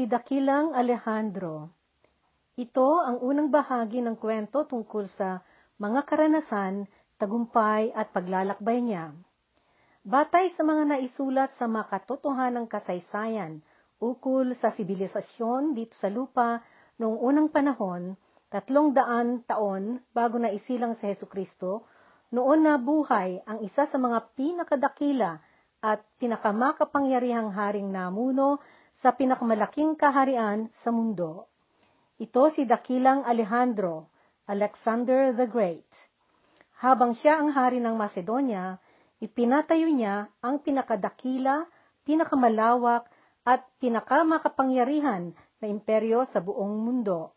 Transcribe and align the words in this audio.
Si 0.00 0.08
Dakilang 0.08 0.72
Alejandro 0.72 1.76
Ito 2.56 3.04
ang 3.04 3.20
unang 3.20 3.52
bahagi 3.52 4.00
ng 4.00 4.16
kwento 4.16 4.64
tungkol 4.64 5.12
sa 5.12 5.44
mga 5.76 6.08
karanasan, 6.08 6.88
tagumpay 7.20 7.92
at 7.92 8.08
paglalakbay 8.08 8.80
niya. 8.80 9.12
Batay 10.00 10.56
sa 10.56 10.64
mga 10.64 10.88
naisulat 10.88 11.52
sa 11.60 11.68
makatotohanang 11.68 12.64
kasaysayan 12.64 13.60
ukol 14.00 14.56
sa 14.56 14.72
sibilisasyon 14.72 15.76
dito 15.76 15.92
sa 16.00 16.08
lupa 16.08 16.64
noong 16.96 17.20
unang 17.20 17.48
panahon, 17.52 18.16
tatlong 18.48 18.96
daan 18.96 19.44
taon 19.44 20.00
bago 20.16 20.40
na 20.40 20.48
isilang 20.48 20.96
si 20.96 21.12
Heso 21.12 21.28
Kristo, 21.28 21.84
noon 22.32 22.64
na 22.64 22.80
buhay 22.80 23.44
ang 23.44 23.60
isa 23.60 23.84
sa 23.84 24.00
mga 24.00 24.32
pinakadakila 24.32 25.44
at 25.84 26.00
pinakamakapangyarihang 26.16 27.52
haring 27.52 27.92
namuno 27.92 28.64
sa 29.00 29.16
pinakamalaking 29.16 29.96
kaharian 29.96 30.68
sa 30.84 30.92
mundo. 30.92 31.48
Ito 32.20 32.52
si 32.52 32.68
Dakilang 32.68 33.24
Alejandro, 33.24 34.12
Alexander 34.44 35.32
the 35.32 35.48
Great. 35.48 35.88
Habang 36.84 37.16
siya 37.16 37.40
ang 37.40 37.56
hari 37.56 37.80
ng 37.80 37.96
Macedonia, 37.96 38.76
ipinatayo 39.24 39.88
niya 39.88 40.28
ang 40.44 40.60
pinakadakila, 40.60 41.64
pinakamalawak, 42.04 43.08
at 43.40 43.64
pinakamakapangyarihan 43.80 45.32
na 45.32 45.66
imperyo 45.66 46.28
sa 46.28 46.44
buong 46.44 46.84
mundo. 46.84 47.32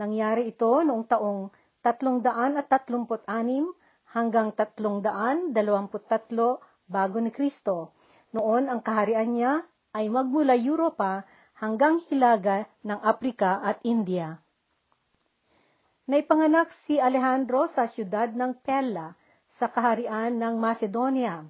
Nangyari 0.00 0.48
ito 0.48 0.80
noong 0.80 1.04
taong 1.04 1.52
336 1.84 3.20
hanggang 4.16 4.48
323 4.56 5.52
bago 6.88 7.16
ni 7.20 7.28
Kristo. 7.28 7.92
Noon 8.32 8.72
ang 8.72 8.80
kaharian 8.80 9.28
niya 9.28 9.60
ay 9.96 10.12
magmula 10.12 10.52
Europa 10.52 11.24
hanggang 11.56 12.04
hilaga 12.12 12.68
ng 12.84 13.00
Aprika 13.00 13.64
at 13.64 13.80
India. 13.80 14.36
Naipanganak 16.04 16.68
si 16.84 17.00
Alejandro 17.00 17.66
sa 17.72 17.88
siyudad 17.88 18.28
ng 18.30 18.60
Pella 18.60 19.16
sa 19.56 19.72
kaharian 19.72 20.36
ng 20.36 20.54
Macedonia 20.60 21.42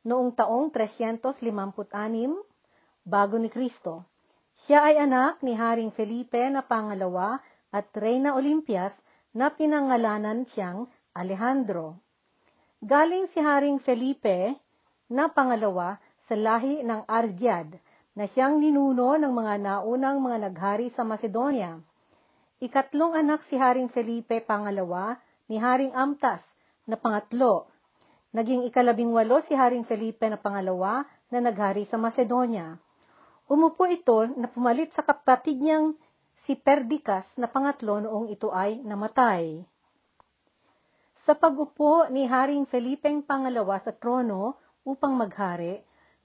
noong 0.00 0.32
taong 0.32 0.72
356 0.72 1.44
bago 3.04 3.36
ni 3.36 3.52
Kristo. 3.52 4.08
Siya 4.64 4.88
ay 4.88 4.96
anak 5.04 5.44
ni 5.44 5.52
Haring 5.52 5.92
Felipe 5.92 6.40
na 6.48 6.64
pangalawa 6.64 7.36
at 7.68 7.92
Reyna 7.92 8.32
Olympias 8.34 8.96
na 9.36 9.52
pinangalanan 9.52 10.48
siyang 10.48 10.88
Alejandro. 11.12 12.00
Galing 12.80 13.28
si 13.30 13.38
Haring 13.44 13.78
Felipe 13.84 14.56
na 15.06 15.28
pangalawa 15.28 16.00
sa 16.26 16.34
lahi 16.34 16.80
ng 16.80 17.04
Argyad 17.06 17.78
na 18.14 18.26
siyang 18.26 18.58
ninuno 18.58 19.14
ng 19.18 19.30
mga 19.30 19.54
naunang 19.62 20.18
mga 20.18 20.50
naghari 20.50 20.90
sa 20.90 21.06
Macedonia. 21.06 21.78
Ikatlong 22.60 23.16
anak 23.16 23.46
si 23.48 23.56
Haring 23.56 23.88
Felipe 23.88 24.42
pangalawa 24.44 25.16
ni 25.48 25.56
Haring 25.56 25.94
Amtas 25.96 26.42
na 26.84 26.98
pangatlo. 26.98 27.70
Naging 28.30 28.66
ikalabing 28.68 29.10
walo 29.10 29.42
si 29.46 29.54
Haring 29.54 29.86
Felipe 29.86 30.26
na 30.26 30.38
pangalawa 30.38 31.06
na 31.30 31.38
naghari 31.40 31.86
sa 31.86 31.96
Macedonia. 31.96 32.78
Umupo 33.50 33.86
ito 33.90 34.30
na 34.38 34.46
pumalit 34.46 34.94
sa 34.94 35.02
kapatid 35.02 35.58
niyang 35.58 35.98
si 36.46 36.54
Perdikas 36.54 37.26
na 37.34 37.50
pangatlo 37.50 37.98
noong 37.98 38.30
ito 38.30 38.54
ay 38.54 38.78
namatay. 38.82 39.62
Sa 41.26 41.36
pag-upo 41.36 42.08
ni 42.08 42.24
Haring 42.24 42.66
Felipeng 42.66 43.22
pangalawa 43.22 43.78
sa 43.82 43.92
trono 43.92 44.56
upang 44.86 45.14
maghari, 45.14 45.78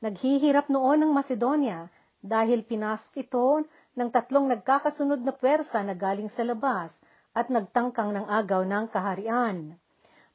naghihirap 0.04 0.68
noon 0.72 1.06
ang 1.06 1.12
Macedonia 1.16 1.92
dahil 2.26 2.66
pinasok 2.66 3.14
ito 3.22 3.64
ng 3.96 4.10
tatlong 4.12 4.50
nagkakasunod 4.52 5.22
na 5.22 5.32
pwersa 5.32 5.86
na 5.86 5.94
galing 5.94 6.28
sa 6.34 6.42
labas 6.42 6.92
at 7.36 7.52
nagtangkang 7.52 8.16
ng 8.16 8.26
agaw 8.28 8.64
ng 8.66 8.86
kaharian. 8.90 9.78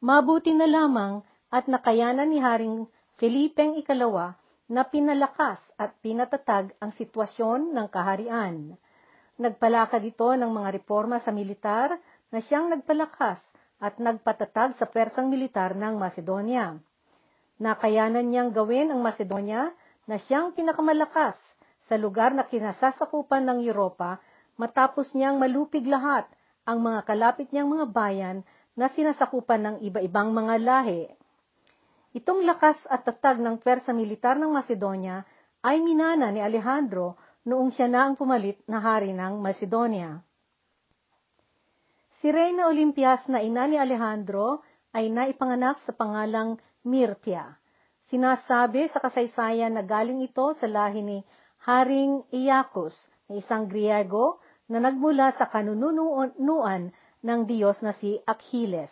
Mabuti 0.01 0.53
na 0.57 0.65
lamang 0.65 1.21
at 1.53 1.69
nakayanan 1.69 2.31
ni 2.31 2.39
Haring 2.41 2.89
Felipeng 3.21 3.77
ikalawa 3.77 4.39
na 4.71 4.87
pinalakas 4.87 5.61
at 5.77 5.93
pinatatag 6.01 6.73
ang 6.79 6.95
sitwasyon 6.95 7.75
ng 7.75 7.87
kaharian. 7.91 8.79
Nagpalakad 9.37 10.01
ito 10.07 10.31
ng 10.31 10.49
mga 10.49 10.81
reforma 10.81 11.19
sa 11.21 11.35
militar 11.35 11.99
na 12.31 12.39
siyang 12.39 12.71
nagpalakas 12.71 13.43
at 13.83 13.99
nagpatatag 13.99 14.79
sa 14.79 14.87
persang 14.87 15.29
militar 15.29 15.75
ng 15.75 15.99
Macedonia. 15.99 16.79
Nakayanan 17.61 18.25
niyang 18.33 18.57
gawin 18.57 18.89
ang 18.89 19.05
Macedonia 19.05 19.69
na 20.09 20.17
siyang 20.17 20.57
pinakamalakas 20.57 21.37
sa 21.85 22.01
lugar 22.01 22.33
na 22.33 22.49
kinasasakupan 22.49 23.45
ng 23.45 23.59
Europa 23.61 24.17
matapos 24.57 25.13
niyang 25.13 25.37
malupig 25.37 25.85
lahat 25.85 26.25
ang 26.65 26.81
mga 26.81 27.05
kalapit 27.05 27.53
niyang 27.53 27.69
mga 27.69 27.87
bayan 27.93 28.37
na 28.73 28.89
sinasakupan 28.89 29.61
ng 29.61 29.77
iba-ibang 29.85 30.33
mga 30.33 30.55
lahi. 30.57 31.05
Itong 32.17 32.49
lakas 32.49 32.81
at 32.89 33.05
tatag 33.05 33.39
ng 33.45 33.61
pwersa 33.61 33.93
militar 33.93 34.41
ng 34.41 34.49
Macedonia 34.49 35.23
ay 35.61 35.85
minana 35.85 36.33
ni 36.33 36.41
Alejandro 36.41 37.21
noong 37.45 37.77
siya 37.77 37.93
na 37.93 38.09
ang 38.09 38.17
pumalit 38.17 38.57
na 38.65 38.81
hari 38.81 39.13
ng 39.13 39.37
Macedonia. 39.37 40.25
Si 42.25 42.29
Reyna 42.29 42.73
Olympias 42.73 43.29
na 43.29 43.45
ina 43.45 43.69
ni 43.69 43.77
Alejandro 43.77 44.65
ay 44.97 45.13
naipanganak 45.13 45.81
sa 45.85 45.93
pangalang 45.93 46.57
Mirtia. 46.81 47.61
Sinasabi 48.09 48.89
sa 48.89 49.05
kasaysayan 49.05 49.77
na 49.77 49.85
galing 49.85 50.25
ito 50.25 50.57
sa 50.57 50.65
lahi 50.65 51.05
ni 51.05 51.19
Haring 51.69 52.25
Iacus 52.33 52.97
na 53.29 53.37
isang 53.37 53.69
Griego 53.69 54.41
na 54.65 54.81
nagmula 54.81 55.31
sa 55.37 55.45
kanununuan 55.47 56.89
ng 57.21 57.41
Diyos 57.45 57.85
na 57.85 57.93
si 57.93 58.17
Achilles. 58.25 58.91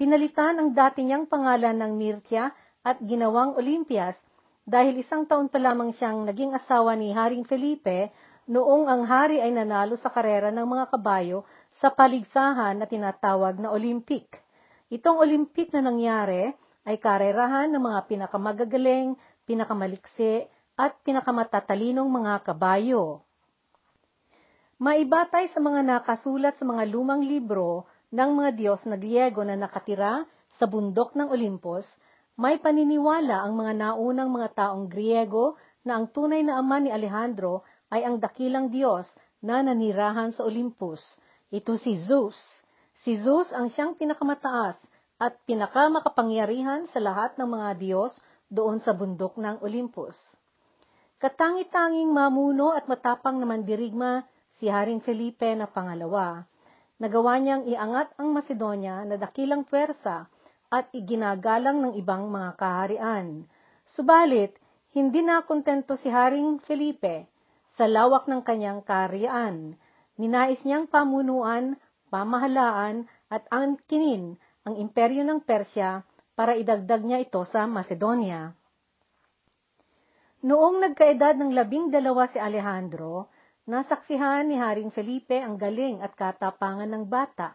Pinalitan 0.00 0.56
ang 0.56 0.72
dati 0.72 1.04
niyang 1.04 1.28
pangalan 1.28 1.76
ng 1.76 1.92
Mirtia 2.00 2.48
at 2.80 2.98
ginawang 3.04 3.54
Olympias 3.60 4.16
dahil 4.64 4.98
isang 4.98 5.28
taon 5.28 5.52
pa 5.52 5.60
lamang 5.60 5.92
siyang 5.92 6.24
naging 6.24 6.56
asawa 6.56 6.96
ni 6.96 7.12
Haring 7.12 7.44
Felipe 7.44 8.08
noong 8.48 8.88
ang 8.88 9.04
hari 9.06 9.38
ay 9.38 9.52
nanalo 9.52 9.94
sa 10.00 10.08
karera 10.08 10.48
ng 10.48 10.66
mga 10.66 10.90
kabayo 10.90 11.44
sa 11.76 11.92
paligsahan 11.92 12.80
na 12.80 12.88
tinatawag 12.88 13.60
na 13.60 13.70
Olympic. 13.70 14.40
Itong 14.88 15.20
Olympic 15.20 15.70
na 15.76 15.84
nangyari 15.84 16.50
ay 16.82 16.98
karerahan 16.98 17.70
ng 17.70 17.82
mga 17.82 18.00
pinakamagagaling, 18.10 19.14
pinakamaliksi, 19.46 20.46
at 20.74 20.98
pinakamatalinong 21.06 22.08
mga 22.08 22.42
kabayo. 22.42 23.22
Maibatay 24.82 25.52
sa 25.54 25.62
mga 25.62 25.86
nakasulat 25.86 26.58
sa 26.58 26.64
mga 26.66 26.90
lumang 26.90 27.22
libro 27.22 27.86
ng 28.10 28.30
mga 28.34 28.50
Diyos 28.58 28.80
na 28.82 28.98
Griego 28.98 29.46
na 29.46 29.54
nakatira 29.54 30.26
sa 30.58 30.66
bundok 30.66 31.14
ng 31.14 31.30
Olympus, 31.30 31.86
may 32.34 32.58
paniniwala 32.58 33.46
ang 33.46 33.54
mga 33.54 33.72
naunang 33.78 34.32
mga 34.32 34.48
taong 34.58 34.90
Griego 34.90 35.54
na 35.86 36.00
ang 36.00 36.10
tunay 36.10 36.42
na 36.42 36.58
ama 36.58 36.82
ni 36.82 36.90
Alejandro 36.90 37.62
ay 37.94 38.02
ang 38.02 38.18
dakilang 38.18 38.74
Diyos 38.74 39.06
na 39.38 39.62
nanirahan 39.62 40.34
sa 40.34 40.42
Olympus. 40.42 40.98
Ito 41.52 41.78
si 41.78 42.00
Zeus. 42.02 42.38
Si 43.04 43.18
Zeus 43.20 43.52
ang 43.54 43.68
siyang 43.70 43.94
pinakamataas 43.94 44.78
at 45.22 45.38
pinakamakapangyarihan 45.46 46.90
sa 46.90 46.98
lahat 46.98 47.38
ng 47.38 47.46
mga 47.46 47.70
Diyos 47.78 48.10
doon 48.50 48.82
sa 48.82 48.90
bundok 48.90 49.38
ng 49.38 49.62
Olympus. 49.62 50.18
Katangi-tanging 51.22 52.10
mamuno 52.10 52.74
at 52.74 52.90
matapang 52.90 53.38
na 53.38 53.46
mandirigma 53.46 54.26
si 54.58 54.66
Haring 54.66 54.98
Felipe 54.98 55.46
na 55.54 55.70
pangalawa. 55.70 56.42
Nagawa 56.98 57.38
niyang 57.38 57.70
iangat 57.70 58.18
ang 58.18 58.34
Macedonia 58.34 59.06
na 59.06 59.14
dakilang 59.14 59.62
pwersa 59.62 60.26
at 60.74 60.90
iginagalang 60.90 61.78
ng 61.78 61.92
ibang 62.02 62.26
mga 62.26 62.58
kaharian. 62.58 63.46
Subalit, 63.86 64.58
hindi 64.90 65.22
na 65.22 65.46
kontento 65.46 65.94
si 65.94 66.10
Haring 66.10 66.58
Felipe 66.66 67.30
sa 67.78 67.86
lawak 67.86 68.26
ng 68.26 68.42
kanyang 68.42 68.82
kaharian. 68.82 69.78
Ninais 70.18 70.58
niyang 70.66 70.90
pamunuan, 70.90 71.78
pamahalaan 72.10 73.06
at 73.30 73.46
angkinin 73.54 74.42
ang 74.62 74.78
imperyo 74.78 75.26
ng 75.26 75.42
Persya 75.42 76.06
para 76.38 76.54
idagdag 76.54 77.02
niya 77.02 77.18
ito 77.22 77.42
sa 77.46 77.66
Macedonia. 77.66 78.54
Noong 80.42 80.82
nagkaedad 80.82 81.38
ng 81.38 81.54
labing 81.54 81.94
dalawa 81.94 82.26
si 82.26 82.38
Alejandro, 82.42 83.30
nasaksihan 83.70 84.50
ni 84.50 84.58
Haring 84.58 84.90
Felipe 84.90 85.38
ang 85.38 85.54
galing 85.54 86.02
at 86.02 86.18
katapangan 86.18 86.90
ng 86.90 87.04
bata. 87.06 87.54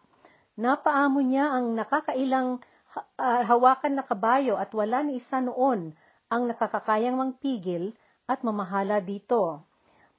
Napaamo 0.56 1.20
niya 1.20 1.52
ang 1.52 1.76
nakakailang 1.76 2.64
uh, 2.96 3.42
hawakan 3.44 4.00
na 4.00 4.04
kabayo 4.08 4.56
at 4.56 4.72
wala 4.72 5.04
ni 5.04 5.20
isa 5.20 5.44
noon 5.44 5.92
ang 6.32 6.44
nakakakayang 6.48 7.20
mangpigil 7.20 7.92
at 8.28 8.44
mamahala 8.44 9.04
dito. 9.04 9.68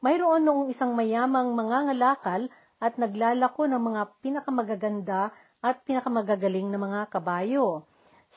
Mayroon 0.05 0.47
noong 0.47 0.69
isang 0.73 0.93
mayamang 0.95 1.53
mangangalakal 1.57 2.53
at 2.79 2.95
naglalako 2.95 3.67
ng 3.67 3.83
mga 3.83 4.03
pinakamagaganda 4.23 5.35
at 5.59 5.83
pinakamagagaling 5.83 6.71
na 6.71 6.79
mga 6.79 7.01
kabayo. 7.11 7.83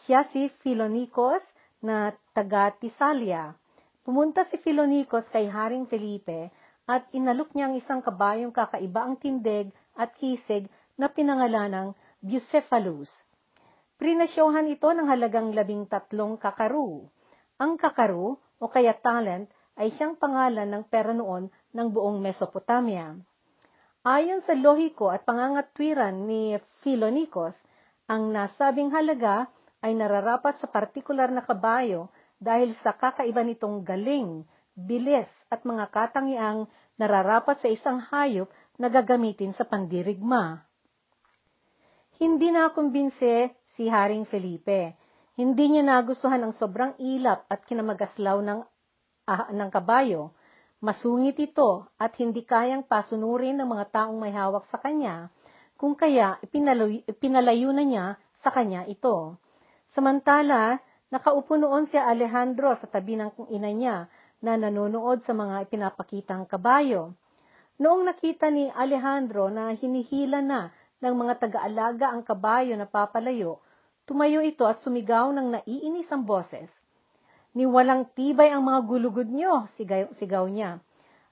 Siya 0.06 0.26
si 0.30 0.50
Philonikos 0.62 1.44
na 1.82 2.16
taga 2.34 2.74
Tisalia. 2.74 3.54
Pumunta 4.02 4.46
si 4.50 4.58
Philonikos 4.58 5.30
kay 5.30 5.46
Haring 5.46 5.86
Felipe 5.86 6.50
at 6.90 7.06
inalok 7.14 7.54
niya 7.54 7.70
ang 7.70 7.76
isang 7.78 8.02
kabayong 8.02 8.54
kakaiba 8.54 9.06
ang 9.06 9.16
tindig 9.22 9.70
at 9.94 10.14
kisig 10.18 10.66
na 10.98 11.10
pinangalan 11.10 11.70
ng 11.70 11.88
Bucephalus. 12.22 13.10
Prinasyohan 14.02 14.66
ito 14.70 14.90
ng 14.90 15.06
halagang 15.06 15.54
labing 15.54 15.86
tatlong 15.86 16.34
kakaru. 16.38 17.06
Ang 17.62 17.78
kakaru, 17.78 18.34
o 18.34 18.66
kaya 18.66 18.98
talent, 18.98 19.46
ay 19.78 19.94
siyang 19.94 20.18
pangalan 20.18 20.66
ng 20.66 20.84
pera 20.90 21.14
noon 21.14 21.54
ng 21.74 21.88
buong 21.94 22.18
Mesopotamia. 22.18 23.14
Ayon 24.02 24.42
sa 24.42 24.58
lohiko 24.58 25.14
at 25.14 25.30
pangangatwiran 25.30 26.26
ni 26.26 26.58
Philonikos, 26.82 27.54
ang 28.10 28.34
nasabing 28.34 28.90
halaga 28.90 29.46
ay 29.86 29.94
nararapat 29.94 30.58
sa 30.58 30.66
partikular 30.66 31.30
na 31.30 31.46
kabayo 31.46 32.10
dahil 32.42 32.74
sa 32.82 32.98
kakaiba 32.98 33.46
nitong 33.46 33.86
galing, 33.86 34.42
bilis 34.74 35.30
at 35.54 35.62
mga 35.62 35.94
katangiang 35.94 36.66
nararapat 36.98 37.62
sa 37.62 37.70
isang 37.70 38.02
hayop 38.02 38.50
na 38.82 38.90
gagamitin 38.90 39.54
sa 39.54 39.70
pandirigma. 39.70 40.66
Hindi 42.18 42.50
na 42.50 42.74
kumbinse 42.74 43.54
si 43.78 43.86
Haring 43.86 44.26
Felipe. 44.26 44.98
Hindi 45.38 45.78
niya 45.78 45.86
nagustuhan 45.86 46.42
ang 46.42 46.58
sobrang 46.58 46.98
ilap 46.98 47.46
at 47.46 47.70
kinamagaslaw 47.70 48.42
ng, 48.42 48.66
ah, 49.30 49.46
ng 49.54 49.70
kabayo 49.70 50.34
Masungit 50.82 51.38
ito 51.38 51.86
at 52.02 52.18
hindi 52.18 52.42
kayang 52.42 52.82
pasunurin 52.90 53.54
ng 53.62 53.70
mga 53.70 53.86
taong 53.94 54.18
may 54.18 54.34
hawak 54.34 54.66
sa 54.66 54.82
kanya, 54.82 55.30
kung 55.78 55.94
kaya 55.94 56.42
ipinalayo, 56.42 57.06
ipinalayo 57.06 57.70
na 57.70 57.86
niya 57.86 58.06
sa 58.42 58.50
kanya 58.50 58.90
ito. 58.90 59.38
Samantala, 59.94 60.82
nakaupo 61.14 61.54
noon 61.54 61.86
si 61.86 62.02
Alejandro 62.02 62.74
sa 62.82 62.90
tabi 62.90 63.14
ng 63.14 63.30
ina 63.54 63.70
niya 63.70 63.98
na 64.42 64.58
nanonood 64.58 65.22
sa 65.22 65.38
mga 65.38 65.70
ipinapakitang 65.70 66.50
kabayo. 66.50 67.14
Noong 67.78 68.02
nakita 68.02 68.50
ni 68.50 68.74
Alejandro 68.74 69.54
na 69.54 69.78
hinihila 69.78 70.42
na 70.42 70.74
ng 70.98 71.14
mga 71.14 71.34
taga-alaga 71.46 72.10
ang 72.10 72.26
kabayo 72.26 72.74
na 72.74 72.90
papalayo, 72.90 73.62
tumayo 74.10 74.42
ito 74.42 74.66
at 74.66 74.82
sumigaw 74.82 75.30
ng 75.30 75.62
naiinis 75.62 76.10
ang 76.10 76.26
boses. 76.26 76.74
Ni 77.52 77.68
walang 77.68 78.08
tibay 78.16 78.52
ang 78.52 78.64
mga 78.64 78.80
gulugod 78.88 79.28
nyo, 79.28 79.68
sigaw, 79.76 80.08
sigaw 80.16 80.48
niya. 80.48 80.80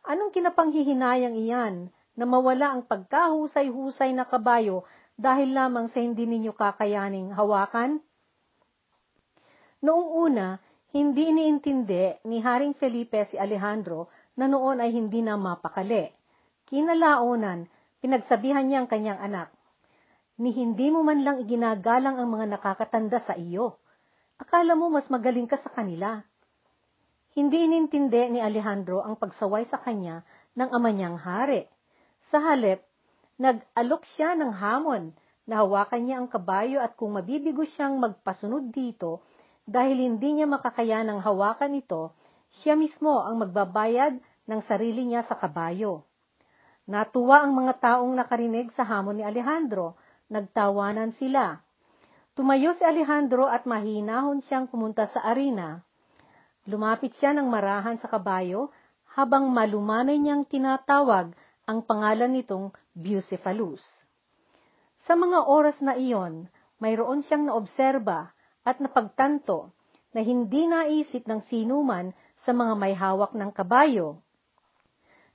Anong 0.03 0.35
kinapanghihinayang 0.35 1.35
iyan 1.39 1.87
na 2.19 2.25
mawala 2.27 2.75
ang 2.75 2.83
pagkahusay-husay 2.83 4.11
na 4.11 4.27
kabayo 4.27 4.83
dahil 5.15 5.55
lamang 5.55 5.87
sa 5.87 6.03
hindi 6.03 6.27
ninyo 6.27 6.51
kakayaning 6.51 7.31
hawakan? 7.31 8.03
Noong 9.79 10.07
una, 10.27 10.59
hindi 10.91 11.31
iniintindi 11.31 12.27
ni 12.27 12.43
Haring 12.43 12.75
Felipe 12.75 13.23
si 13.29 13.39
Alejandro 13.39 14.11
na 14.35 14.51
noon 14.51 14.83
ay 14.83 14.91
hindi 14.91 15.23
na 15.23 15.39
mapakali. 15.39 16.11
Kinalaonan, 16.67 17.63
pinagsabihan 18.03 18.67
niya 18.67 18.83
ang 18.83 18.89
kanyang 18.91 19.19
anak, 19.23 19.47
ni 20.39 20.55
hindi 20.55 20.87
mo 20.91 21.03
man 21.03 21.23
lang 21.23 21.37
iginagalang 21.43 22.15
ang 22.19 22.27
mga 22.31 22.59
nakakatanda 22.59 23.19
sa 23.23 23.35
iyo. 23.35 23.79
Akala 24.39 24.73
mo 24.73 24.87
mas 24.87 25.05
magaling 25.11 25.45
ka 25.45 25.59
sa 25.59 25.67
kanila. 25.67 26.23
Hindi 27.35 27.67
inintindi 27.67 28.33
ni 28.33 28.39
Alejandro 28.39 29.03
ang 29.03 29.19
pagsaway 29.19 29.67
sa 29.67 29.83
kanya 29.83 30.23
ng 30.55 30.69
ama 30.71 30.89
niyang 30.95 31.19
hari. 31.19 31.67
Sa 32.31 32.39
halip, 32.39 32.81
nag-alok 33.35 34.07
siya 34.15 34.39
ng 34.39 34.51
hamon 34.55 35.11
na 35.43 35.61
hawakan 35.61 36.01
niya 36.07 36.15
ang 36.23 36.27
kabayo 36.31 36.79
at 36.79 36.95
kung 36.95 37.19
mabibigo 37.19 37.67
siyang 37.67 37.99
magpasunod 37.99 38.71
dito 38.71 39.27
dahil 39.67 40.01
hindi 40.01 40.39
niya 40.39 40.47
makakaya 40.49 41.05
ng 41.05 41.19
hawakan 41.21 41.77
ito, 41.77 42.15
siya 42.63 42.73
mismo 42.73 43.21
ang 43.21 43.45
magbabayad 43.45 44.17
ng 44.49 44.59
sarili 44.65 45.05
niya 45.05 45.21
sa 45.27 45.37
kabayo. 45.37 46.07
Natuwa 46.89 47.45
ang 47.45 47.53
mga 47.53 47.77
taong 47.77 48.17
nakarinig 48.17 48.73
sa 48.73 48.81
hamon 48.81 49.21
ni 49.21 49.23
Alejandro. 49.27 49.93
Nagtawanan 50.33 51.13
sila. 51.13 51.61
Tumayo 52.39 52.71
si 52.79 52.87
Alejandro 52.87 53.51
at 53.51 53.67
mahinahon 53.67 54.39
siyang 54.39 54.71
pumunta 54.71 55.03
sa 55.11 55.27
arena. 55.27 55.83
Lumapit 56.71 57.11
siya 57.19 57.35
ng 57.35 57.43
marahan 57.51 57.99
sa 57.99 58.07
kabayo 58.07 58.71
habang 59.11 59.51
malumanay 59.51 60.15
niyang 60.15 60.47
tinatawag 60.47 61.35
ang 61.67 61.79
pangalan 61.83 62.31
nitong 62.31 62.71
Bucephalus. 62.95 63.83
Sa 65.03 65.19
mga 65.19 65.51
oras 65.51 65.83
na 65.83 65.99
iyon, 65.99 66.47
mayroon 66.79 67.27
siyang 67.27 67.51
naobserba 67.51 68.31
at 68.63 68.79
napagtanto 68.79 69.75
na 70.15 70.23
hindi 70.23 70.63
naisip 70.63 71.27
ng 71.27 71.43
sinuman 71.43 72.15
sa 72.47 72.55
mga 72.55 72.73
may 72.79 72.95
hawak 72.95 73.35
ng 73.35 73.51
kabayo. 73.51 74.23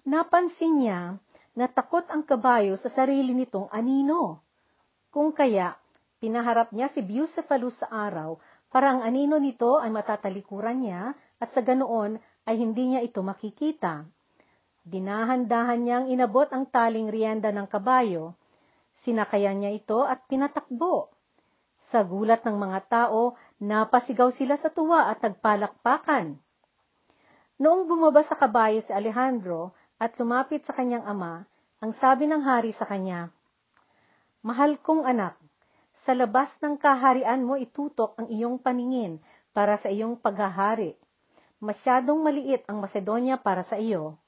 Napansin 0.08 0.80
niya 0.80 1.20
na 1.52 1.68
takot 1.68 2.08
ang 2.08 2.24
kabayo 2.24 2.80
sa 2.80 2.88
sarili 2.88 3.36
nitong 3.36 3.68
anino. 3.68 4.40
Kung 5.12 5.36
kaya, 5.36 5.83
Pinaharap 6.24 6.72
niya 6.72 6.88
si 6.88 7.04
Bucephalus 7.04 7.76
sa 7.84 7.92
araw 7.92 8.40
para 8.72 8.96
ang 8.96 9.04
anino 9.04 9.36
nito 9.36 9.76
ay 9.76 9.92
matatalikuran 9.92 10.80
niya 10.80 11.12
at 11.36 11.52
sa 11.52 11.60
ganoon 11.60 12.16
ay 12.48 12.64
hindi 12.64 12.96
niya 12.96 13.04
ito 13.04 13.20
makikita. 13.20 14.08
Dinahan-dahan 14.88 15.84
niyang 15.84 16.06
inabot 16.08 16.48
ang 16.48 16.64
taling 16.72 17.12
rienda 17.12 17.52
ng 17.52 17.68
kabayo. 17.68 18.40
Sinakayan 19.04 19.60
niya 19.60 19.76
ito 19.76 20.00
at 20.00 20.24
pinatakbo. 20.24 21.12
Sa 21.92 22.00
gulat 22.00 22.40
ng 22.48 22.56
mga 22.56 22.80
tao, 22.88 23.36
napasigaw 23.60 24.32
sila 24.32 24.56
sa 24.56 24.72
tuwa 24.72 25.12
at 25.12 25.20
nagpalakpakan. 25.20 26.40
Noong 27.60 27.84
bumaba 27.84 28.24
sa 28.24 28.40
kabayo 28.40 28.80
si 28.80 28.96
Alejandro 28.96 29.76
at 30.00 30.16
lumapit 30.16 30.64
sa 30.64 30.72
kanyang 30.72 31.04
ama, 31.04 31.44
ang 31.84 31.92
sabi 31.92 32.24
ng 32.24 32.40
hari 32.40 32.72
sa 32.72 32.88
kanya, 32.88 33.28
Mahal 34.40 34.80
kong 34.80 35.04
anak, 35.04 35.43
sa 36.04 36.12
labas 36.12 36.52
ng 36.60 36.76
kaharian 36.76 37.40
mo 37.40 37.56
itutok 37.56 38.20
ang 38.20 38.28
iyong 38.28 38.60
paningin 38.60 39.24
para 39.56 39.80
sa 39.80 39.88
iyong 39.88 40.20
paghahari. 40.20 40.92
Masyadong 41.64 42.20
maliit 42.20 42.68
ang 42.68 42.84
Macedonia 42.84 43.40
para 43.40 43.64
sa 43.64 43.80
iyo. 43.80 44.20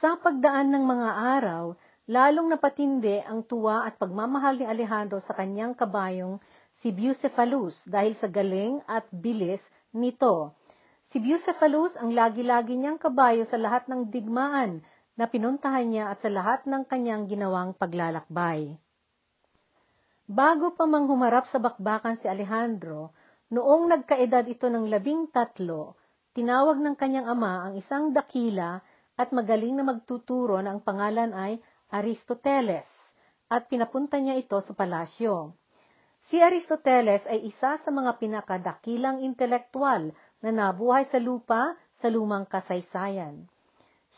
Sa 0.00 0.16
pagdaan 0.16 0.72
ng 0.72 0.84
mga 0.88 1.10
araw, 1.36 1.64
lalong 2.08 2.48
napatindi 2.48 3.20
ang 3.28 3.44
tuwa 3.44 3.84
at 3.84 4.00
pagmamahal 4.00 4.56
ni 4.56 4.64
Alejandro 4.64 5.20
sa 5.20 5.36
kanyang 5.36 5.76
kabayong 5.76 6.40
si 6.80 6.88
Bucephalus 6.88 7.76
dahil 7.84 8.16
sa 8.16 8.28
galing 8.28 8.80
at 8.88 9.04
bilis 9.12 9.60
nito. 9.92 10.56
Si 11.12 11.20
Bucephalus 11.20 11.92
ang 12.00 12.12
lagi-lagi 12.12 12.72
niyang 12.76 12.96
kabayo 12.96 13.44
sa 13.44 13.60
lahat 13.60 13.84
ng 13.88 14.08
digmaan 14.08 14.80
na 15.14 15.28
pinuntahan 15.28 15.84
niya 15.84 16.08
at 16.08 16.24
sa 16.24 16.32
lahat 16.32 16.64
ng 16.64 16.88
kanyang 16.88 17.28
ginawang 17.28 17.76
paglalakbay. 17.76 18.80
Bago 20.24 20.72
pa 20.72 20.88
mang 20.88 21.04
humarap 21.04 21.44
sa 21.52 21.60
bakbakan 21.60 22.16
si 22.16 22.24
Alejandro, 22.24 23.12
noong 23.52 23.92
nagkaedad 23.92 24.48
ito 24.48 24.72
ng 24.72 24.88
labing 24.88 25.28
tatlo, 25.28 26.00
tinawag 26.32 26.80
ng 26.80 26.96
kanyang 26.96 27.28
ama 27.28 27.68
ang 27.68 27.76
isang 27.76 28.08
dakila 28.08 28.80
at 29.20 29.28
magaling 29.36 29.76
na 29.76 29.84
magtuturo 29.84 30.64
na 30.64 30.72
ang 30.72 30.80
pangalan 30.80 31.28
ay 31.36 31.60
Aristoteles 31.92 32.88
at 33.52 33.68
pinapunta 33.68 34.16
niya 34.16 34.40
ito 34.40 34.56
sa 34.64 34.72
palasyo. 34.72 35.60
Si 36.32 36.40
Aristoteles 36.40 37.28
ay 37.28 37.44
isa 37.44 37.76
sa 37.76 37.90
mga 37.92 38.16
pinakadakilang 38.16 39.20
intelektual 39.20 40.08
na 40.40 40.50
nabuhay 40.56 41.04
sa 41.12 41.20
lupa 41.20 41.76
sa 42.00 42.08
lumang 42.08 42.48
kasaysayan. 42.48 43.44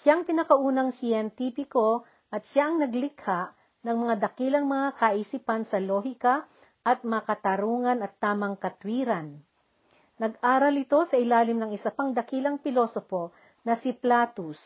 Siyang 0.07 0.23
pinakaunang 0.23 0.95
siyentipiko 0.95 2.07
at 2.31 2.47
siyang 2.55 2.79
naglikha 2.79 3.59
ng 3.87 3.97
mga 4.03 4.15
dakilang 4.19 4.67
mga 4.67 4.99
kaisipan 4.99 5.63
sa 5.63 5.79
lohika 5.79 6.43
at 6.83 7.07
makatarungan 7.07 8.03
at 8.03 8.19
tamang 8.19 8.59
katwiran. 8.59 9.39
Nag-aral 10.19 10.75
ito 10.75 11.07
sa 11.07 11.15
ilalim 11.15 11.63
ng 11.63 11.71
isa 11.71 11.95
pang 11.95 12.11
dakilang 12.11 12.59
pilosopo 12.59 13.31
na 13.63 13.79
si 13.79 13.95
Platus. 13.95 14.59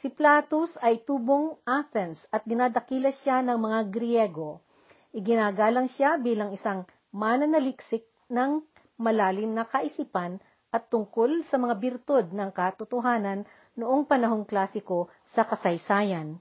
Si 0.00 0.08
Platus 0.08 0.80
ay 0.80 1.04
tubong 1.04 1.60
Athens 1.68 2.24
at 2.32 2.46
dinadakila 2.48 3.12
siya 3.20 3.44
ng 3.44 3.58
mga 3.58 3.80
Griego. 3.92 4.64
Iginagalang 5.12 5.92
siya 5.92 6.16
bilang 6.16 6.54
isang 6.56 6.88
mananaliksik 7.12 8.06
ng 8.32 8.64
malalim 8.96 9.52
na 9.52 9.68
kaisipan 9.68 10.40
at 10.72 10.88
tungkol 10.88 11.44
sa 11.52 11.60
mga 11.60 11.74
birtud 11.76 12.26
ng 12.32 12.50
katotohanan 12.54 13.44
noong 13.76 14.08
panahong 14.08 14.46
klasiko 14.46 15.10
sa 15.34 15.44
kasaysayan. 15.44 16.38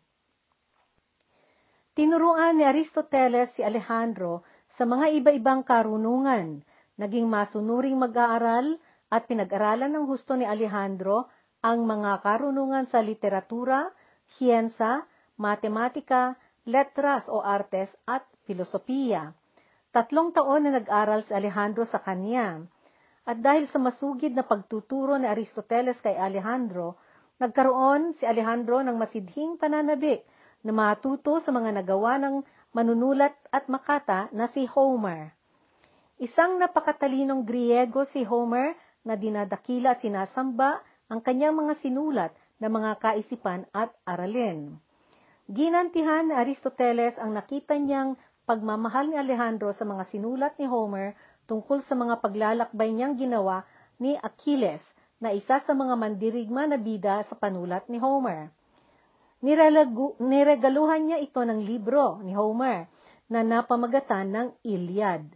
Tinuruan 1.97 2.61
ni 2.61 2.61
Aristoteles 2.61 3.57
si 3.57 3.65
Alejandro 3.65 4.45
sa 4.77 4.85
mga 4.85 5.17
iba-ibang 5.17 5.65
karunungan. 5.65 6.61
Naging 6.93 7.25
masunuring 7.25 7.97
mag-aaral 7.97 8.77
at 9.09 9.25
pinag-aralan 9.25 9.89
ng 9.89 10.05
husto 10.05 10.37
ni 10.37 10.45
Alejandro 10.45 11.25
ang 11.65 11.89
mga 11.89 12.21
karunungan 12.21 12.85
sa 12.85 13.01
literatura, 13.01 13.89
siyensa, 14.37 15.09
matematika, 15.41 16.37
letras 16.69 17.25
o 17.33 17.41
artes 17.41 17.89
at 18.05 18.29
filosofiya. 18.45 19.33
Tatlong 19.89 20.29
taon 20.37 20.69
na 20.69 20.77
nag-aral 20.77 21.25
si 21.25 21.33
Alejandro 21.33 21.81
sa 21.89 21.97
kanya. 21.97 22.61
At 23.25 23.41
dahil 23.41 23.65
sa 23.73 23.81
masugid 23.81 24.37
na 24.37 24.45
pagtuturo 24.45 25.17
ni 25.17 25.25
Aristoteles 25.25 25.97
kay 26.05 26.13
Alejandro, 26.13 27.01
nagkaroon 27.41 28.13
si 28.13 28.21
Alejandro 28.29 28.85
ng 28.85 28.93
masidhing 29.01 29.57
pananabik 29.57 30.36
na 30.65 30.71
matuto 30.73 31.37
sa 31.41 31.53
mga 31.53 31.81
nagawa 31.81 32.17
ng 32.21 32.35
manunulat 32.73 33.33
at 33.49 33.69
makata 33.69 34.29
na 34.33 34.49
si 34.49 34.65
Homer. 34.69 35.33
Isang 36.17 36.57
napakatalinong 36.57 37.45
Griego 37.45 38.05
si 38.09 38.25
Homer 38.25 38.73
na 39.05 39.13
dinadakila 39.13 39.93
at 39.93 40.01
sinasamba 40.01 40.81
ang 41.07 41.21
kanyang 41.21 41.53
mga 41.53 41.73
sinulat 41.77 42.31
na 42.57 42.67
mga 42.67 42.97
kaisipan 42.97 43.69
at 43.69 43.93
aralin. 44.03 44.81
Ginantihan 45.47 46.27
ni 46.27 46.33
Aristoteles 46.35 47.15
ang 47.21 47.31
nakita 47.31 47.77
niyang 47.77 48.19
pagmamahal 48.43 49.07
ni 49.07 49.15
Alejandro 49.15 49.71
sa 49.71 49.87
mga 49.87 50.03
sinulat 50.09 50.53
ni 50.59 50.67
Homer 50.67 51.15
tungkol 51.47 51.85
sa 51.87 51.95
mga 51.95 52.19
paglalakbay 52.19 52.91
niyang 52.91 53.15
ginawa 53.15 53.63
ni 54.01 54.19
Achilles 54.19 54.83
na 55.17 55.31
isa 55.31 55.61
sa 55.63 55.73
mga 55.73 55.95
mandirigma 55.95 56.67
na 56.67 56.75
bida 56.75 57.23
sa 57.25 57.33
panulat 57.39 57.87
ni 57.87 57.97
Homer. 57.97 58.51
Nirelagu, 59.37 60.17
niregaluhan 60.17 61.05
niya 61.05 61.21
ito 61.21 61.45
ng 61.45 61.61
libro 61.61 62.17
ni 62.25 62.33
Homer 62.33 62.89
na 63.29 63.45
napamagatan 63.45 64.33
ng 64.33 64.47
Iliad. 64.65 65.29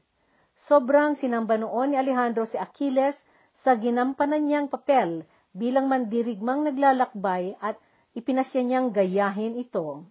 Sobrang 0.58 1.14
sinamba 1.14 1.62
noon 1.62 1.94
ni 1.94 1.98
Alejandro 2.02 2.50
si 2.50 2.58
Achilles 2.58 3.14
sa 3.62 3.78
ginampanan 3.78 4.50
niyang 4.50 4.74
papel 4.74 5.22
bilang 5.54 5.86
mandirigmang 5.86 6.66
naglalakbay 6.66 7.54
at 7.62 7.78
ipinasya 8.18 8.66
niyang 8.66 8.90
gayahin 8.90 9.62
ito. 9.62 10.10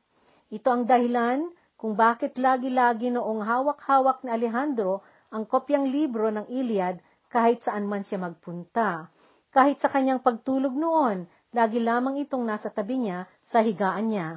Ito 0.54 0.68
ang 0.70 0.84
dahilan 0.86 1.50
kung 1.74 1.98
bakit 1.98 2.38
lagi-lagi 2.38 3.10
noong 3.10 3.42
hawak-hawak 3.42 4.22
ni 4.22 4.30
Alejandro 4.30 5.02
ang 5.34 5.50
kopyang 5.50 5.90
libro 5.90 6.30
ng 6.30 6.46
Iliad 6.46 7.02
kahit 7.26 7.66
saan 7.66 7.90
man 7.90 8.06
siya 8.06 8.22
magpunta. 8.22 9.10
Kahit 9.50 9.82
sa 9.82 9.90
kanyang 9.90 10.22
pagtulog 10.22 10.78
noon, 10.78 11.26
lagi 11.50 11.82
lamang 11.82 12.22
itong 12.22 12.46
nasa 12.46 12.70
tabi 12.70 13.02
niya 13.02 13.26
sa 13.46 13.62
higaan 13.62 14.06
niya. 14.10 14.28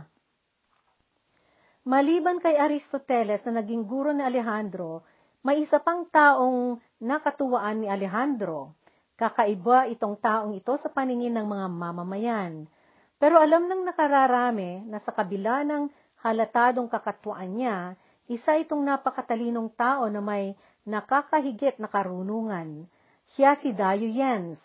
Maliban 1.83 2.39
kay 2.39 2.55
Aristoteles 2.55 3.43
na 3.43 3.59
naging 3.59 3.83
guro 3.83 4.15
ni 4.15 4.23
Alejandro, 4.23 5.03
may 5.43 5.59
isa 5.59 5.83
pang 5.83 6.07
taong 6.07 6.79
nakatuwaan 7.03 7.83
ni 7.83 7.87
Alejandro. 7.91 8.79
Kakaiba 9.19 9.91
itong 9.91 10.15
taong 10.15 10.55
ito 10.55 10.73
sa 10.79 10.87
paningin 10.87 11.35
ng 11.35 11.43
mga 11.43 11.67
mamamayan. 11.67 12.65
Pero 13.19 13.35
alam 13.35 13.67
ng 13.67 13.83
nakararami 13.83 14.87
na 14.87 14.97
sa 15.03 15.11
kabila 15.11 15.67
ng 15.67 15.91
halatadong 16.23 16.87
kakatuwaan 16.87 17.51
niya, 17.51 17.77
isa 18.31 18.55
itong 18.55 18.79
napakatalinong 18.87 19.75
tao 19.75 20.07
na 20.07 20.23
may 20.23 20.55
nakakahigit 20.87 21.75
na 21.83 21.91
karunungan. 21.91 22.87
Siya 23.35 23.59
si 23.59 23.75
Dio 23.75 24.07
Jens, 24.07 24.63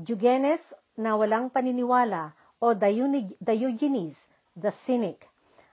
Jugenes 0.00 0.64
na 0.94 1.18
walang 1.18 1.50
paniniwala 1.50 2.34
o 2.62 2.72
Diogenes, 2.72 4.16
the 4.54 4.70
cynic, 4.86 5.26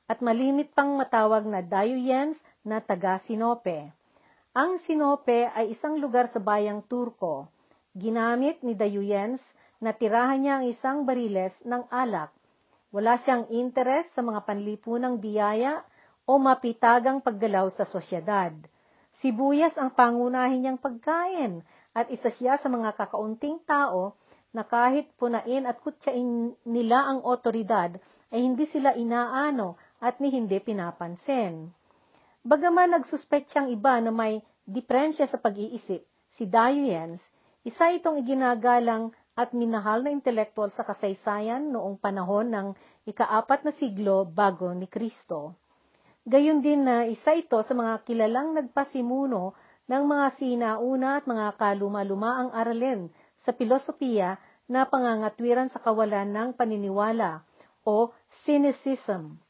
at 0.09 0.19
malimit 0.19 0.73
pang 0.73 0.97
matawag 0.97 1.45
na 1.45 1.61
Diogenes 1.63 2.41
na 2.65 2.81
taga 2.81 3.21
Sinope. 3.23 3.93
Ang 4.51 4.81
Sinope 4.83 5.47
ay 5.55 5.71
isang 5.71 5.95
lugar 5.95 6.27
sa 6.33 6.43
bayang 6.43 6.83
Turko. 6.83 7.47
Ginamit 7.95 8.59
ni 8.65 8.75
Diogenes 8.75 9.39
na 9.79 9.95
tirahan 9.95 10.43
niya 10.43 10.53
ang 10.59 10.65
isang 10.67 10.97
bariles 11.07 11.55
ng 11.63 11.87
alak. 11.87 12.35
Wala 12.91 13.15
siyang 13.23 13.47
interes 13.47 14.11
sa 14.11 14.19
mga 14.19 14.43
panlipunang 14.43 15.15
biyaya 15.23 15.79
o 16.27 16.35
mapitagang 16.35 17.23
paggalaw 17.23 17.71
sa 17.71 17.87
sosyedad. 17.87 18.51
Sibuyas 19.23 19.77
ang 19.79 19.95
pangunahin 19.95 20.65
niyang 20.65 20.79
pagkain 20.81 21.63
at 21.95 22.11
isa 22.11 22.27
siya 22.35 22.59
sa 22.59 22.67
mga 22.67 22.91
kakaunting 22.99 23.63
tao 23.63 24.19
na 24.51 24.67
kahit 24.67 25.08
punain 25.15 25.63
at 25.63 25.79
kutsain 25.79 26.55
nila 26.67 27.08
ang 27.08 27.24
otoridad, 27.24 27.96
ay 28.31 28.39
hindi 28.43 28.67
sila 28.67 28.96
inaano 28.96 29.79
at 30.00 30.20
ni 30.20 30.31
hindi 30.31 30.60
pinapansin. 30.60 31.72
Bagaman 32.41 32.98
nagsuspetsiyang 33.00 33.70
iba 33.72 34.00
na 34.01 34.12
may 34.12 34.43
diferensya 34.67 35.27
sa 35.27 35.38
pag-iisip, 35.38 36.03
si 36.36 36.43
Diogenes, 36.48 37.22
isa 37.62 37.93
itong 37.93 38.17
iginagalang 38.24 39.13
at 39.38 39.55
minahal 39.55 40.03
na 40.03 40.12
intelektual 40.12 40.74
sa 40.74 40.84
kasaysayan 40.84 41.72
noong 41.72 42.01
panahon 42.01 42.51
ng 42.51 42.67
ikaapat 43.08 43.63
na 43.63 43.72
siglo 43.72 44.27
bago 44.27 44.74
ni 44.75 44.89
Kristo. 44.89 45.55
Gayon 46.27 46.62
din 46.62 46.86
na 46.86 47.08
isa 47.08 47.34
ito 47.34 47.58
sa 47.63 47.74
mga 47.74 48.05
kilalang 48.05 48.53
nagpasimuno 48.53 49.58
ng 49.89 50.03
mga 50.05 50.27
sinauna 50.38 51.10
at 51.17 51.25
mga 51.25 51.58
kaluma-lumaang 51.58 52.53
aralin 52.53 53.10
sa 53.41 53.51
filosofiya 53.53 54.38
na 54.71 54.86
pangangatwiran 54.88 55.67
sa 55.67 55.81
kawalan 55.81 56.29
ng 56.31 56.50
paniniwala 56.55 57.43
o 57.83 58.13
cynicism. 58.45 59.41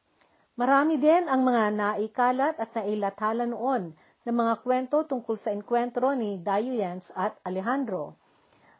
Marami 0.55 1.00
din 1.00 1.27
ang 1.27 1.43
mga 1.43 1.63
naikalat 1.74 2.55
at 2.60 2.71
nailathala 2.75 3.48
noon 3.48 3.95
ng 4.27 4.36
mga 4.36 4.53
kwento 4.62 4.98
tungkol 5.07 5.36
sa 5.39 5.50
enkwentro 5.50 6.13
ni 6.13 6.38
Diogenes 6.39 7.10
at 7.17 7.36
Alejandro. 7.41 8.15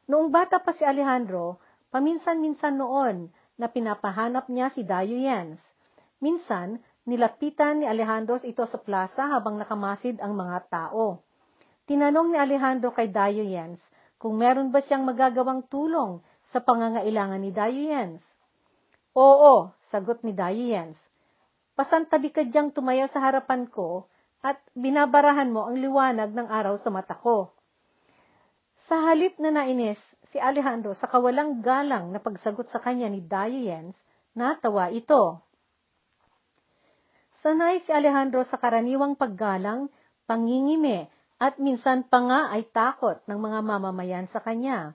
Noong 0.06 0.30
bata 0.30 0.62
pa 0.62 0.75
si 0.75 0.86
Alejandro, 0.86 1.58
paminsan-minsan 1.89 2.77
noon 2.77 3.32
na 3.58 3.68
pinapahanap 3.70 4.50
niya 4.50 4.70
si 4.70 4.86
Diogenes. 4.86 5.62
Minsan, 6.22 6.82
nilapitan 7.10 7.82
ni 7.82 7.86
Alejandro 7.89 8.38
ito 8.46 8.65
sa 8.70 8.77
plaza 8.77 9.30
habang 9.32 9.58
nakamasid 9.58 10.22
ang 10.22 10.38
mga 10.38 10.70
tao. 10.70 11.25
Tinanong 11.89 12.34
ni 12.34 12.38
Alejandro 12.38 12.94
kay 12.94 13.10
Diogenes 13.10 13.82
kung 14.22 14.38
meron 14.38 14.70
ba 14.70 14.86
siyang 14.86 15.01
magagawang 15.01 15.66
tulong 15.66 16.22
sa 16.54 16.62
pangangailangan 16.62 17.42
ni 17.42 17.50
Diogenes. 17.50 18.22
Oo, 19.18 19.74
sagot 19.90 20.22
ni 20.22 20.38
Diogenes. 20.38 21.01
Pasantabi 21.74 22.30
ka 22.30 22.46
diyang 22.46 22.70
tumayo 22.70 23.10
sa 23.10 23.18
harapan 23.18 23.66
ko 23.66 24.06
at 24.46 24.62
binabarahan 24.78 25.50
mo 25.50 25.66
ang 25.66 25.82
liwanag 25.82 26.38
ng 26.38 26.46
araw 26.54 26.78
sa 26.78 26.94
mata 26.94 27.18
ko. 27.18 27.50
Sa 28.86 29.10
halip 29.10 29.42
na 29.42 29.50
nainis, 29.50 29.98
si 30.30 30.38
Alejandro 30.38 30.94
sa 30.94 31.10
kawalang 31.10 31.66
galang 31.66 32.13
na 32.13 32.22
pagsagot 32.22 32.70
sa 32.70 32.78
kanya 32.78 33.10
ni 33.10 33.25
Diogenes, 33.25 33.98
natawa 34.38 34.94
ito. 34.94 35.42
Sanay 37.42 37.82
si 37.82 37.90
Alejandro 37.90 38.46
sa 38.46 38.62
karaniwang 38.62 39.18
paggalang, 39.18 39.90
pangingime, 40.30 41.10
at 41.41 41.57
minsan 41.57 42.05
pa 42.05 42.21
nga 42.21 42.53
ay 42.53 42.69
takot 42.69 43.17
ng 43.25 43.39
mga 43.41 43.60
mamamayan 43.65 44.29
sa 44.29 44.45
kanya. 44.45 44.93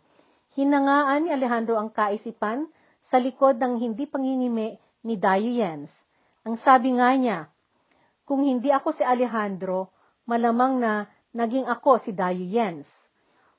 Hinangaan 0.54 1.26
ni 1.26 1.34
Alejandro 1.34 1.74
ang 1.74 1.90
kaisipan 1.90 2.70
sa 3.10 3.18
likod 3.18 3.58
ng 3.58 3.82
hindi 3.82 4.06
pangingimi 4.06 4.78
ni 5.02 5.18
Diogenes. 5.18 5.90
Ang 6.46 6.54
sabi 6.62 6.94
nga 6.94 7.10
niya, 7.18 7.50
kung 8.22 8.46
hindi 8.46 8.70
ako 8.70 8.94
si 8.94 9.02
Alejandro, 9.02 9.90
malamang 10.30 10.78
na 10.78 11.10
naging 11.34 11.66
ako 11.66 11.98
si 11.98 12.14
Diogenes. 12.14 12.86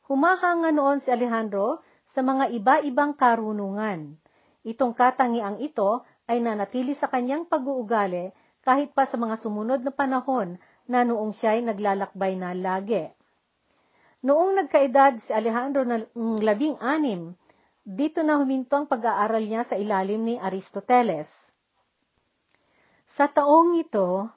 Humahanga 0.07 0.71
noon 0.71 1.03
si 1.03 1.11
Alejandro 1.11 1.83
sa 2.15 2.23
mga 2.23 2.55
iba-ibang 2.55 3.19
karunungan. 3.19 4.15
Itong 4.63 4.95
katangiang 4.95 5.59
ito 5.59 6.07
ay 6.23 6.39
nanatili 6.39 6.95
sa 6.95 7.11
kanyang 7.11 7.51
pag-uugali 7.51 8.31
kahit 8.63 8.95
pa 8.95 9.03
sa 9.07 9.19
mga 9.19 9.43
sumunod 9.43 9.83
na 9.83 9.91
panahon 9.91 10.55
na 10.87 11.03
noong 11.03 11.35
siya 11.35 11.59
ay 11.59 11.61
naglalakbay 11.67 12.33
na 12.39 12.55
lagi. 12.55 13.07
Noong 14.25 14.57
nagkaedad 14.65 15.21
si 15.21 15.31
Alejandro 15.31 15.85
na 15.85 16.01
labing 16.17 16.79
anim, 16.81 17.37
dito 17.87 18.19
na 18.25 18.35
huminto 18.35 18.75
ang 18.75 18.89
pag-aaral 18.89 19.43
niya 19.45 19.63
sa 19.63 19.79
ilalim 19.79 20.27
ni 20.27 20.35
Aristoteles. 20.35 21.29
Sa 23.15 23.31
taong 23.31 23.79
ito, 23.79 24.27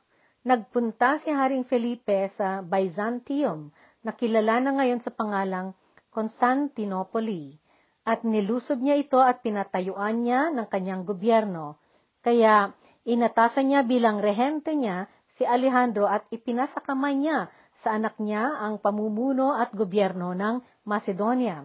nagpunta 0.46 1.18
si 1.18 1.34
Haring 1.34 1.66
Felipe 1.66 2.30
sa 2.38 2.62
Byzantium, 2.62 3.74
na 4.00 4.14
kilala 4.14 4.62
na 4.62 4.72
ngayon 4.78 5.02
sa 5.02 5.12
pangalang 5.12 5.76
Constantinople, 6.14 7.60
at 8.06 8.24
nilusob 8.24 8.80
niya 8.80 8.96
ito 8.96 9.20
at 9.20 9.44
pinatayuan 9.44 10.24
niya 10.24 10.48
ng 10.54 10.66
kanyang 10.72 11.04
gobyerno. 11.04 11.76
Kaya 12.24 12.72
inatasan 13.04 13.70
niya 13.70 13.80
bilang 13.84 14.18
rehente 14.18 14.72
niya 14.72 15.10
si 15.40 15.48
Alejandro 15.48 16.04
at 16.04 16.28
ipinasakamay 16.28 17.16
niya 17.16 17.48
sa 17.80 17.96
anak 17.96 18.20
niya 18.20 18.60
ang 18.60 18.76
pamumuno 18.76 19.56
at 19.56 19.72
gobyerno 19.72 20.36
ng 20.36 20.60
Macedonia. 20.84 21.64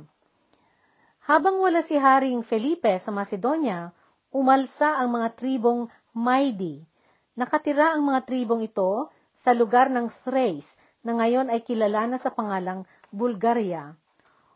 Habang 1.28 1.60
wala 1.60 1.84
si 1.84 2.00
Haring 2.00 2.48
Felipe 2.48 2.96
sa 3.04 3.12
Macedonia, 3.12 3.92
umalsa 4.32 4.96
ang 4.96 5.20
mga 5.20 5.36
tribong 5.36 5.92
Maidi. 6.16 6.88
Nakatira 7.36 7.92
ang 7.92 8.08
mga 8.08 8.24
tribong 8.24 8.64
ito 8.64 9.12
sa 9.44 9.52
lugar 9.52 9.92
ng 9.92 10.08
Thrace 10.24 10.72
na 11.04 11.20
ngayon 11.20 11.52
ay 11.52 11.60
kilala 11.68 12.08
na 12.08 12.16
sa 12.16 12.32
pangalang 12.32 12.88
Bulgaria. 13.12 13.92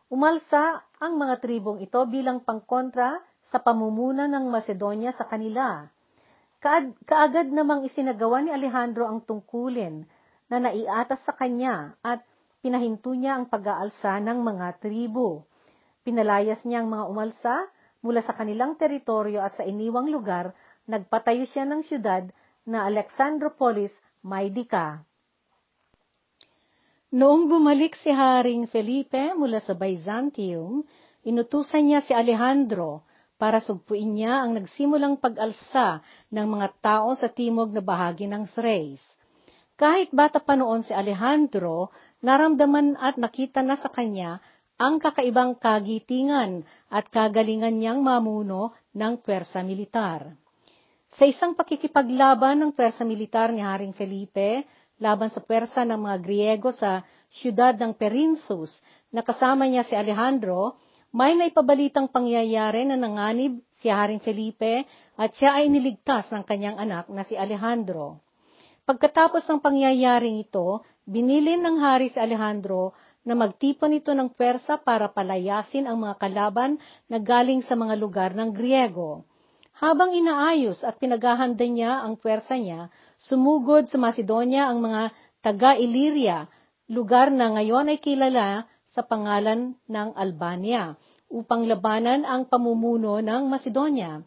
Umalsa 0.07 0.79
ang 0.95 1.19
mga 1.19 1.43
tribong 1.43 1.83
ito 1.83 1.99
bilang 2.07 2.39
pangkontra 2.39 3.19
sa 3.51 3.59
pamumuno 3.59 4.31
ng 4.31 4.47
Macedonia 4.47 5.11
sa 5.11 5.27
kanila. 5.27 5.91
Kaagad 6.59 7.55
namang 7.55 7.87
isinagawa 7.87 8.43
ni 8.43 8.51
Alejandro 8.51 9.07
ang 9.07 9.23
tungkulin 9.23 10.03
na 10.51 10.59
naiatas 10.59 11.23
sa 11.23 11.31
kanya 11.31 11.95
at 12.03 12.19
pinahinto 12.59 13.15
niya 13.15 13.39
ang 13.39 13.47
pag-aalsa 13.47 14.19
ng 14.19 14.43
mga 14.43 14.83
tribo. 14.83 15.47
Pinalayas 16.03 16.59
niya 16.67 16.83
ang 16.83 16.91
mga 16.91 17.07
umalsa 17.07 17.55
mula 18.03 18.19
sa 18.19 18.35
kanilang 18.35 18.75
teritoryo 18.75 19.39
at 19.39 19.55
sa 19.55 19.63
iniwang 19.63 20.11
lugar, 20.11 20.51
nagpatayo 20.83 21.47
siya 21.47 21.63
ng 21.63 21.79
siyudad 21.79 22.27
na 22.67 22.83
Alexandropolis, 22.91 23.95
Maydika. 24.19 24.99
Noong 27.15 27.47
bumalik 27.47 27.95
si 27.95 28.11
Haring 28.11 28.67
Felipe 28.67 29.31
mula 29.31 29.63
sa 29.63 29.79
Byzantium, 29.79 30.83
inutusan 31.23 31.87
niya 31.87 32.03
si 32.03 32.11
Alejandro 32.11 33.07
para 33.39 33.63
sugpuin 33.63 34.19
niya 34.19 34.43
ang 34.43 34.59
nagsimulang 34.59 35.15
pag-alsa 35.15 36.03
ng 36.27 36.43
mga 36.43 36.67
tao 36.83 37.15
sa 37.15 37.31
timog 37.31 37.71
na 37.71 37.79
bahagi 37.79 38.27
ng 38.27 38.43
Thrace. 38.51 39.15
Kahit 39.79 40.11
bata 40.11 40.43
pa 40.43 40.59
noon 40.59 40.83
si 40.83 40.91
Alejandro, 40.91 41.95
naramdaman 42.19 42.99
at 42.99 43.15
nakita 43.15 43.63
na 43.63 43.79
sa 43.79 43.87
kanya 43.87 44.43
ang 44.75 44.99
kakaibang 44.99 45.55
kagitingan 45.55 46.67
at 46.91 47.07
kagalingan 47.07 47.79
niyang 47.79 48.03
mamuno 48.03 48.75
ng 48.91 49.23
pwersa 49.23 49.63
militar. 49.63 50.35
Sa 51.15 51.23
isang 51.23 51.55
pakikipaglaban 51.55 52.59
ng 52.59 52.71
pwersa 52.75 53.07
militar 53.07 53.55
ni 53.55 53.63
Haring 53.63 53.95
Felipe, 53.95 54.67
laban 54.99 55.31
sa 55.31 55.39
pwersa 55.39 55.87
ng 55.87 55.95
mga 55.95 56.17
Griego 56.19 56.69
sa 56.75 57.07
siyudad 57.31 57.71
ng 57.79 57.95
Perinsus 57.95 58.83
na 59.15 59.23
kasama 59.23 59.63
niya 59.63 59.87
si 59.87 59.95
Alejandro, 59.95 60.75
may 61.09 61.33
naipabalitang 61.33 62.09
pangyayari 62.09 62.85
na 62.85 62.93
nanganib 62.93 63.61
si 63.81 63.89
Haring 63.89 64.21
Felipe 64.21 64.85
at 65.17 65.33
siya 65.33 65.57
ay 65.57 65.65
niligtas 65.67 66.29
ng 66.29 66.45
kanyang 66.45 66.77
anak 66.77 67.09
na 67.09 67.25
si 67.25 67.33
Alejandro. 67.33 68.21
Pagkatapos 68.85 69.45
ng 69.49 69.59
pangyayaring 69.61 70.41
ito, 70.41 70.85
binilin 71.09 71.61
ng 71.61 71.77
hari 71.81 72.13
si 72.13 72.17
Alejandro 72.21 72.93
na 73.25 73.33
magtipon 73.37 73.93
ito 73.93 74.13
ng 74.13 74.33
pwersa 74.33 74.81
para 74.81 75.09
palayasin 75.09 75.85
ang 75.89 76.01
mga 76.01 76.15
kalaban 76.17 76.81
na 77.05 77.17
galing 77.17 77.61
sa 77.65 77.73
mga 77.73 77.93
lugar 77.97 78.31
ng 78.33 78.53
Griego. 78.53 79.25
Habang 79.79 80.11
inaayos 80.11 80.83
at 80.83 80.97
pinaghahanda 80.97 81.63
niya 81.63 82.03
ang 82.03 82.17
pwersa 82.19 82.57
niya, 82.57 82.89
Sumugod 83.19 83.91
sa 83.91 83.99
Macedonia 83.99 84.71
ang 84.71 84.79
mga 84.79 85.11
taga-Illyria, 85.43 86.47
lugar 86.87 87.27
na 87.27 87.51
ngayon 87.51 87.91
ay 87.91 87.99
kilala 87.99 88.63
sa 88.89 89.05
pangalan 89.05 89.77
ng 89.85 90.09
Albania, 90.17 90.97
upang 91.29 91.69
labanan 91.69 92.25
ang 92.25 92.49
pamumuno 92.49 93.21
ng 93.21 93.45
Macedonia. 93.45 94.17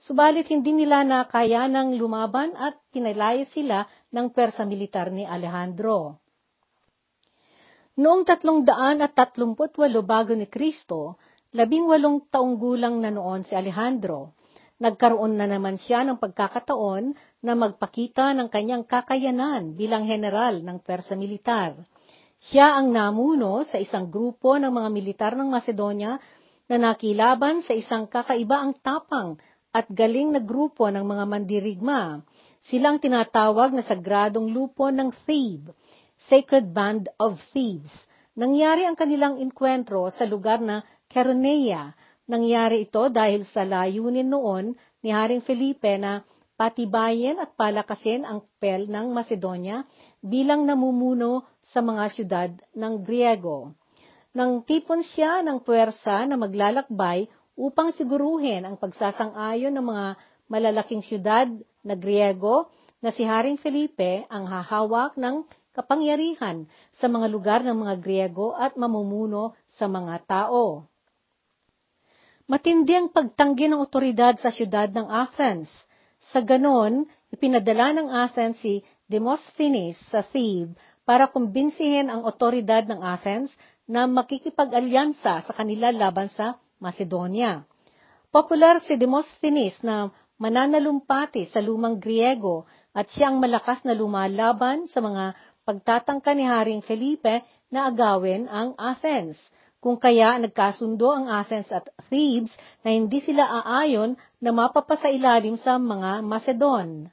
Subalit 0.00 0.48
hindi 0.48 0.72
nila 0.72 1.04
nakaya 1.04 1.68
ng 1.68 1.96
lumaban 2.00 2.56
at 2.56 2.80
pinalaya 2.92 3.44
sila 3.48 3.84
ng 4.12 4.32
persa 4.32 4.64
militar 4.64 5.12
ni 5.12 5.24
Alejandro. 5.24 6.20
Noong 7.96 8.28
tatlong 8.28 8.60
daan 8.60 9.00
at 9.00 9.16
tatlumput-walo 9.16 10.04
bago 10.04 10.36
ni 10.36 10.44
Kristo, 10.48 11.16
labing 11.56 11.88
walong 11.88 12.28
taong 12.28 12.60
gulang 12.60 13.00
na 13.00 13.08
noon 13.08 13.40
si 13.40 13.56
Alejandro. 13.56 14.36
Nagkaroon 14.76 15.40
na 15.40 15.48
naman 15.48 15.80
siya 15.80 16.04
ng 16.04 16.20
pagkakataon 16.20 17.16
na 17.40 17.52
magpakita 17.56 18.36
ng 18.36 18.52
kanyang 18.52 18.84
kakayanan 18.84 19.72
bilang 19.72 20.04
general 20.04 20.60
ng 20.60 20.76
Persa 20.84 21.16
militar. 21.16 21.72
Siya 22.50 22.78
ang 22.78 22.94
namuno 22.94 23.66
sa 23.66 23.78
isang 23.78 24.06
grupo 24.06 24.54
ng 24.54 24.70
mga 24.70 24.88
militar 24.94 25.32
ng 25.34 25.50
Macedonia 25.50 26.18
na 26.70 26.76
nakilaban 26.78 27.62
sa 27.62 27.74
isang 27.74 28.06
kakaibaang 28.06 28.78
tapang 28.82 29.38
at 29.74 29.86
galing 29.90 30.34
na 30.34 30.40
grupo 30.42 30.86
ng 30.86 31.02
mga 31.02 31.24
mandirigma. 31.26 32.22
Silang 32.66 33.02
tinatawag 33.02 33.74
na 33.74 33.82
sagradong 33.82 34.50
lupo 34.50 34.90
ng 34.90 35.10
Thebe, 35.26 35.74
Sacred 36.16 36.70
Band 36.70 37.10
of 37.18 37.38
Thebes. 37.50 37.92
Nangyari 38.38 38.86
ang 38.86 38.98
kanilang 38.98 39.38
inkwentro 39.42 40.10
sa 40.10 40.26
lugar 40.26 40.62
na 40.62 40.82
Caronea, 41.06 41.94
Nangyari 42.26 42.90
ito 42.90 43.06
dahil 43.06 43.46
sa 43.46 43.62
layunin 43.62 44.26
noon 44.26 44.74
ni 44.98 45.14
Haring 45.14 45.46
Felipe 45.46 45.94
na 45.94 46.26
patibayin 46.58 47.38
at 47.38 47.54
palakasin 47.54 48.26
ang 48.26 48.42
pel 48.58 48.90
ng 48.90 49.14
Macedonia 49.14 49.86
bilang 50.18 50.66
namumuno 50.66 51.46
sa 51.70 51.82
mga 51.82 52.04
syudad 52.14 52.50
ng 52.74 52.94
Griego. 53.02 53.74
Nang 54.36 54.62
tipon 54.62 55.00
siya 55.00 55.40
ng 55.40 55.64
puwersa 55.64 56.28
na 56.28 56.36
maglalakbay 56.36 57.26
upang 57.56 57.90
siguruhin 57.96 58.68
ang 58.68 58.76
pagsasang-ayon 58.76 59.72
ng 59.72 59.86
mga 59.86 60.06
malalaking 60.46 61.02
syudad 61.02 61.48
na 61.80 61.94
Griego 61.96 62.68
na 63.00 63.10
si 63.10 63.24
Haring 63.24 63.56
Felipe 63.56 64.28
ang 64.28 64.44
hahawak 64.46 65.16
ng 65.16 65.42
kapangyarihan 65.72 66.68
sa 66.96 67.08
mga 67.08 67.26
lugar 67.28 67.60
ng 67.64 67.76
mga 67.76 67.94
Griego 68.00 68.56
at 68.56 68.76
mamumuno 68.76 69.56
sa 69.76 69.88
mga 69.88 70.24
tao. 70.24 70.88
Matindi 72.46 72.94
ang 72.94 73.10
pagtanggi 73.10 73.66
ng 73.66 73.82
otoridad 73.82 74.38
sa 74.38 74.54
siyudad 74.54 74.86
ng 74.94 75.10
Athens. 75.10 75.68
Sa 76.30 76.38
ganon, 76.40 77.04
ipinadala 77.34 77.90
ng 77.92 78.08
Athens 78.08 78.62
si 78.62 78.86
Demosthenes 79.10 79.98
sa 80.08 80.22
Thebe 80.22 80.78
para 81.06 81.30
kumbinsihin 81.30 82.10
ang 82.10 82.26
otoridad 82.26 82.82
ng 82.84 82.98
Athens 83.00 83.54
na 83.86 84.10
makikipag-alyansa 84.10 85.46
sa 85.46 85.52
kanila 85.54 85.94
laban 85.94 86.26
sa 86.26 86.58
Macedonia. 86.82 87.62
Popular 88.34 88.82
si 88.82 88.98
Demosthenes 88.98 89.78
na 89.86 90.10
mananalumpati 90.36 91.48
sa 91.48 91.62
lumang 91.62 91.96
Griego 91.96 92.66
at 92.92 93.08
siyang 93.08 93.38
malakas 93.40 93.86
na 93.86 93.94
lumalaban 93.96 94.90
sa 94.90 95.00
mga 95.00 95.32
pagtatangka 95.64 96.34
ni 96.36 96.44
Haring 96.44 96.82
Felipe 96.84 97.46
na 97.70 97.88
agawin 97.88 98.50
ang 98.50 98.76
Athens 98.76 99.38
kung 99.80 99.96
kaya 99.96 100.34
nagkasundo 100.42 101.14
ang 101.14 101.30
Athens 101.30 101.70
at 101.70 101.86
Thebes 102.10 102.50
na 102.82 102.90
hindi 102.90 103.22
sila 103.22 103.46
aayon 103.62 104.18
na 104.42 104.50
mapapasailalim 104.50 105.54
sa 105.56 105.78
mga 105.78 106.26
Macedon. 106.26 107.06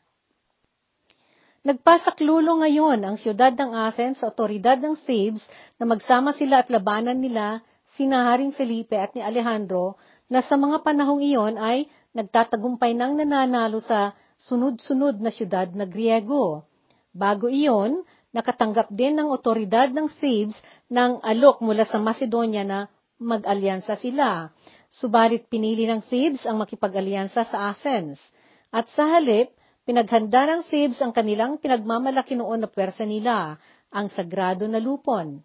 Nagpasaklulo 1.64 2.60
ngayon 2.60 3.00
ang 3.08 3.16
siyudad 3.16 3.56
ng 3.56 3.72
Athens 3.72 4.20
sa 4.20 4.28
otoridad 4.28 4.76
ng 4.84 5.00
Thebes 5.00 5.48
na 5.80 5.88
magsama 5.88 6.36
sila 6.36 6.60
at 6.60 6.68
labanan 6.68 7.24
nila 7.24 7.64
sina 7.96 8.28
Haring 8.28 8.52
Felipe 8.52 9.00
at 9.00 9.16
ni 9.16 9.24
Alejandro 9.24 9.96
na 10.28 10.44
sa 10.44 10.60
mga 10.60 10.84
panahong 10.84 11.24
iyon 11.24 11.56
ay 11.56 11.88
nagtatagumpay 12.12 12.92
ng 13.00 13.24
nananalo 13.24 13.80
sa 13.80 14.12
sunod-sunod 14.44 15.24
na 15.24 15.32
siyudad 15.32 15.72
na 15.72 15.88
Griego. 15.88 16.68
Bago 17.16 17.48
iyon, 17.48 18.04
nakatanggap 18.36 18.92
din 18.92 19.16
ng 19.16 19.32
otoridad 19.32 19.88
ng 19.88 20.12
Thebes 20.20 20.60
ng 20.92 21.24
alok 21.24 21.64
mula 21.64 21.88
sa 21.88 21.96
Macedonia 21.96 22.68
na 22.68 22.92
mag-alyansa 23.24 23.96
sila. 23.96 24.52
Subalit 24.92 25.48
pinili 25.48 25.88
ng 25.88 26.04
Thebes 26.04 26.44
ang 26.44 26.60
makipag-alyansa 26.60 27.48
sa 27.48 27.72
Athens. 27.72 28.20
At 28.68 28.92
sa 28.92 29.08
halip, 29.16 29.56
pinaghanda 29.84 30.48
ng 30.48 30.62
Thebes 30.68 31.00
ang 31.04 31.12
kanilang 31.12 31.60
pinagmamalaki 31.60 32.40
noon 32.40 32.64
na 32.64 32.70
pwersa 32.72 33.04
nila, 33.04 33.60
ang 33.94 34.08
sagrado 34.10 34.66
na 34.66 34.80
lupon. 34.80 35.44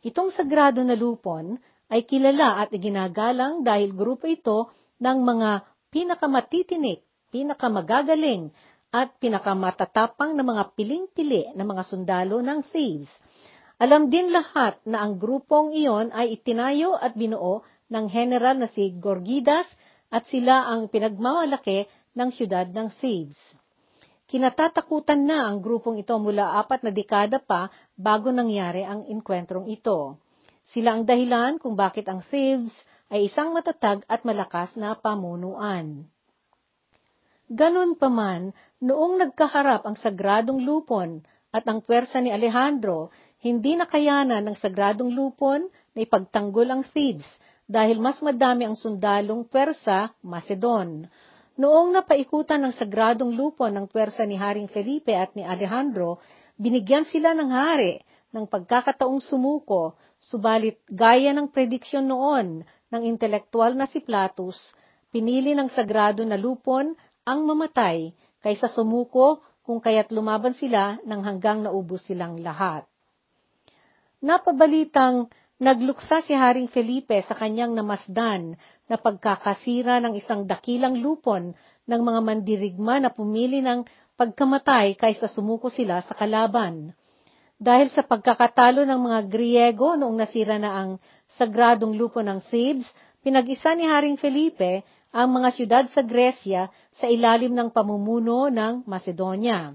Itong 0.00 0.32
sagrado 0.32 0.80
na 0.86 0.96
lupon 0.96 1.58
ay 1.90 2.06
kilala 2.06 2.62
at 2.62 2.72
iginagalang 2.72 3.66
dahil 3.66 3.92
grupo 3.92 4.30
ito 4.30 4.70
ng 5.02 5.18
mga 5.20 5.50
pinakamatitinik, 5.90 7.02
pinakamagagaling, 7.34 8.54
at 8.90 9.14
pinakamatatapang 9.22 10.34
na 10.34 10.42
mga 10.42 10.74
piling-pili 10.74 11.54
na 11.54 11.62
mga 11.62 11.82
sundalo 11.86 12.42
ng 12.42 12.66
Thebes. 12.74 13.10
Alam 13.78 14.10
din 14.10 14.34
lahat 14.34 14.82
na 14.82 15.06
ang 15.06 15.16
grupong 15.16 15.72
iyon 15.72 16.10
ay 16.10 16.36
itinayo 16.36 16.98
at 16.98 17.14
binuo 17.14 17.62
ng 17.86 18.04
general 18.10 18.58
na 18.58 18.66
si 18.66 18.90
Gorgidas 18.98 19.66
at 20.10 20.26
sila 20.26 20.66
ang 20.68 20.90
pinagmamalaki 20.90 21.86
ng 22.18 22.28
siyudad 22.34 22.66
ng 22.66 22.90
Thebes. 22.98 23.38
Kinatatakutan 24.30 25.26
na 25.26 25.50
ang 25.50 25.58
grupong 25.58 25.98
ito 25.98 26.14
mula 26.22 26.54
apat 26.62 26.86
na 26.86 26.94
dekada 26.94 27.42
pa 27.42 27.66
bago 27.98 28.30
nangyari 28.30 28.86
ang 28.86 29.02
inkwentrong 29.02 29.66
ito. 29.66 30.22
Sila 30.70 30.94
ang 30.94 31.02
dahilan 31.02 31.58
kung 31.58 31.74
bakit 31.74 32.06
ang 32.06 32.22
Thebes 32.22 32.70
ay 33.10 33.26
isang 33.26 33.50
matatag 33.50 34.06
at 34.06 34.22
malakas 34.22 34.78
na 34.78 34.94
pamunuan. 34.94 36.06
Ganun 37.50 37.98
pa 37.98 38.06
man, 38.06 38.54
noong 38.78 39.18
nagkaharap 39.18 39.82
ang 39.82 39.98
sagradong 39.98 40.62
lupon 40.62 41.26
at 41.50 41.66
ang 41.66 41.82
pwersa 41.82 42.22
ni 42.22 42.30
Alejandro, 42.30 43.10
hindi 43.42 43.74
nakayanan 43.74 44.46
ng 44.46 44.54
sagradong 44.54 45.10
lupon 45.10 45.66
na 45.90 46.06
ipagtanggol 46.06 46.70
ang 46.70 46.86
Thebes 46.86 47.26
dahil 47.66 47.98
mas 47.98 48.22
madami 48.22 48.70
ang 48.70 48.78
sundalong 48.78 49.42
pwersa 49.42 50.14
Macedon. 50.22 51.10
Noong 51.60 51.92
napaikutan 51.92 52.56
ng 52.64 52.72
sagradong 52.72 53.36
lupon 53.36 53.68
ng 53.76 53.84
pwersa 53.84 54.24
ni 54.24 54.40
Haring 54.40 54.72
Felipe 54.72 55.12
at 55.12 55.36
ni 55.36 55.44
Alejandro, 55.44 56.16
binigyan 56.56 57.04
sila 57.04 57.36
ng 57.36 57.52
hari 57.52 58.00
ng 58.32 58.48
pagkakataong 58.48 59.20
sumuko, 59.20 59.92
subalit 60.16 60.80
gaya 60.88 61.36
ng 61.36 61.52
prediksyon 61.52 62.08
noon 62.08 62.64
ng 62.64 63.02
intelektual 63.04 63.76
na 63.76 63.84
si 63.84 64.00
Platus, 64.00 64.72
pinili 65.12 65.52
ng 65.52 65.68
sagrado 65.68 66.24
na 66.24 66.40
lupon 66.40 66.96
ang 67.28 67.44
mamatay 67.44 68.16
kaysa 68.40 68.72
sumuko 68.72 69.44
kung 69.60 69.84
kaya't 69.84 70.08
lumaban 70.16 70.56
sila 70.56 70.96
nang 71.04 71.20
hanggang 71.28 71.60
naubos 71.60 72.08
silang 72.08 72.40
lahat. 72.40 72.88
Napabalitang 74.24 75.28
nagluksa 75.60 76.24
si 76.24 76.32
Haring 76.32 76.72
Felipe 76.72 77.20
sa 77.20 77.36
kanyang 77.36 77.76
namasdan 77.76 78.56
na 78.90 78.98
pagkakasira 78.98 80.02
ng 80.02 80.18
isang 80.18 80.50
dakilang 80.50 80.98
lupon 80.98 81.54
ng 81.86 82.00
mga 82.02 82.20
mandirigma 82.26 82.98
na 82.98 83.14
pumili 83.14 83.62
ng 83.62 83.86
pagkamatay 84.18 84.98
kaysa 84.98 85.30
sumuko 85.30 85.70
sila 85.70 86.02
sa 86.02 86.18
kalaban. 86.18 86.90
Dahil 87.54 87.94
sa 87.94 88.02
pagkakatalo 88.02 88.82
ng 88.82 89.00
mga 89.06 89.20
Griego 89.30 89.94
noong 89.94 90.18
nasira 90.18 90.58
na 90.58 90.74
ang 90.74 90.90
sagradong 91.38 91.94
lupon 91.94 92.26
ng 92.26 92.40
Thebes, 92.42 92.90
pinag-isa 93.22 93.78
ni 93.78 93.86
Haring 93.86 94.18
Felipe 94.18 94.82
ang 95.14 95.30
mga 95.38 95.48
syudad 95.54 95.84
sa 95.86 96.02
Gresya 96.02 96.66
sa 96.90 97.06
ilalim 97.06 97.54
ng 97.54 97.70
pamumuno 97.70 98.50
ng 98.50 98.82
Macedonia. 98.90 99.70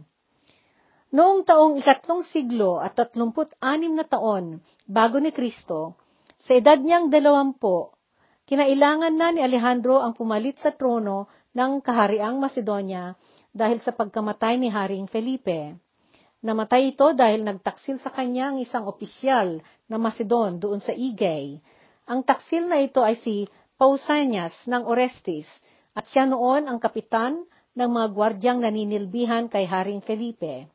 Noong 1.15 1.47
taong 1.47 1.79
ikatlong 1.79 2.27
siglo 2.27 2.83
at 2.83 2.99
tatlumput 2.99 3.55
anim 3.63 3.95
na 3.95 4.03
taon 4.03 4.59
bago 4.83 5.15
ni 5.23 5.31
Kristo, 5.31 5.95
sa 6.43 6.51
edad 6.51 6.75
niyang 6.75 7.07
dalawampo, 7.07 7.94
kinailangan 8.45 9.13
na 9.13 9.33
ni 9.33 9.41
Alejandro 9.41 10.01
ang 10.01 10.13
pumalit 10.13 10.61
sa 10.61 10.69
trono 10.73 11.29
ng 11.57 11.81
kahariang 11.81 12.37
Macedonia 12.37 13.17
dahil 13.49 13.81
sa 13.81 13.89
pagkamatay 13.93 14.61
ni 14.61 14.69
Haring 14.69 15.09
Felipe. 15.09 15.73
Namatay 16.45 16.93
ito 16.93 17.09
dahil 17.17 17.41
nagtaksil 17.41 17.97
sa 17.97 18.13
kanya 18.13 18.53
ang 18.53 18.61
isang 18.61 18.85
opisyal 18.85 19.65
na 19.89 19.97
Macedon 19.97 20.61
doon 20.61 20.77
sa 20.77 20.93
Igay. 20.93 21.57
Ang 22.05 22.21
taksil 22.21 22.69
na 22.69 22.77
ito 22.77 23.01
ay 23.01 23.17
si 23.17 23.49
Pausanias 23.81 24.53
ng 24.69 24.85
Orestes 24.85 25.49
at 25.97 26.05
siya 26.05 26.29
noon 26.29 26.69
ang 26.69 26.77
kapitan 26.77 27.41
ng 27.73 27.89
mga 27.89 28.07
gwardyang 28.13 28.59
naninilbihan 28.61 29.49
kay 29.49 29.65
Haring 29.65 30.05
Felipe. 30.05 30.69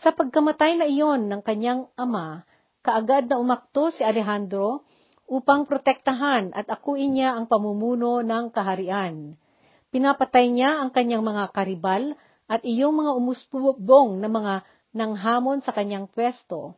Sa 0.00 0.16
pagkamatay 0.16 0.80
na 0.80 0.86
iyon 0.88 1.28
ng 1.28 1.42
kanyang 1.44 1.92
ama, 1.98 2.48
kaagad 2.80 3.28
na 3.28 3.36
umakto 3.36 3.92
si 3.92 4.00
Alejandro 4.00 4.88
upang 5.30 5.62
protektahan 5.62 6.50
at 6.50 6.66
akuin 6.66 7.14
niya 7.14 7.38
ang 7.38 7.46
pamumuno 7.46 8.18
ng 8.26 8.50
kaharian. 8.50 9.38
Pinapatay 9.94 10.50
niya 10.50 10.82
ang 10.82 10.90
kanyang 10.90 11.22
mga 11.22 11.54
karibal 11.54 12.18
at 12.50 12.66
iyong 12.66 12.90
mga 12.90 13.14
umusbong 13.14 14.18
na 14.18 14.26
mga 14.26 14.54
nanghamon 14.90 15.62
sa 15.62 15.70
kanyang 15.70 16.10
pwesto. 16.10 16.74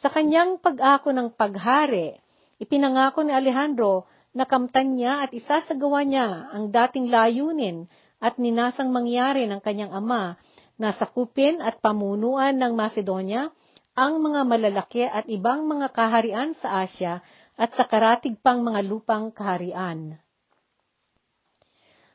Sa 0.00 0.08
kanyang 0.08 0.56
pag-ako 0.64 1.12
ng 1.12 1.28
paghari, 1.36 2.16
ipinangako 2.56 3.20
ni 3.20 3.36
Alejandro 3.36 4.08
na 4.32 4.48
kamtan 4.48 4.96
niya 4.96 5.28
at 5.28 5.30
isasagawa 5.36 6.08
niya 6.08 6.48
ang 6.56 6.72
dating 6.72 7.12
layunin 7.12 7.84
at 8.16 8.40
ninasang 8.40 8.88
mangyari 8.88 9.44
ng 9.44 9.60
kanyang 9.60 9.92
ama 9.92 10.40
na 10.80 10.96
sakupin 10.96 11.60
at 11.60 11.78
pamunuan 11.84 12.56
ng 12.56 12.72
Macedonia 12.72 13.52
ang 13.94 14.18
mga 14.18 14.40
malalaki 14.42 15.06
at 15.06 15.28
ibang 15.30 15.70
mga 15.70 15.92
kaharian 15.94 16.50
sa 16.58 16.82
Asya 16.82 17.22
at 17.54 17.70
sa 17.74 17.86
karatig 17.86 18.38
pang 18.42 18.62
mga 18.62 18.80
lupang 18.86 19.30
kaharian. 19.30 20.18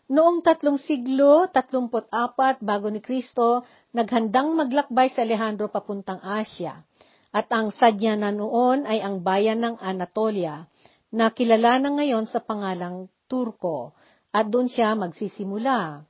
Noong 0.09 0.41
tatlong 0.41 0.81
siglo, 0.81 1.45
tatlumpot 1.53 2.09
apat 2.09 2.65
bago 2.65 2.89
ni 2.89 2.97
Kristo, 2.97 3.61
naghandang 3.93 4.57
maglakbay 4.57 5.13
si 5.13 5.21
Alejandro 5.21 5.69
papuntang 5.69 6.17
Asya. 6.25 6.81
At 7.29 7.45
ang 7.53 7.69
sadya 7.69 8.17
na 8.17 8.33
noon 8.33 8.89
ay 8.89 9.05
ang 9.05 9.21
bayan 9.21 9.61
ng 9.61 9.77
Anatolia, 9.77 10.65
na 11.13 11.29
kilala 11.29 11.77
na 11.77 11.93
ngayon 11.93 12.25
sa 12.25 12.41
pangalang 12.41 13.05
Turko, 13.29 13.93
at 14.33 14.49
doon 14.49 14.65
siya 14.65 14.97
magsisimula. 14.97 16.01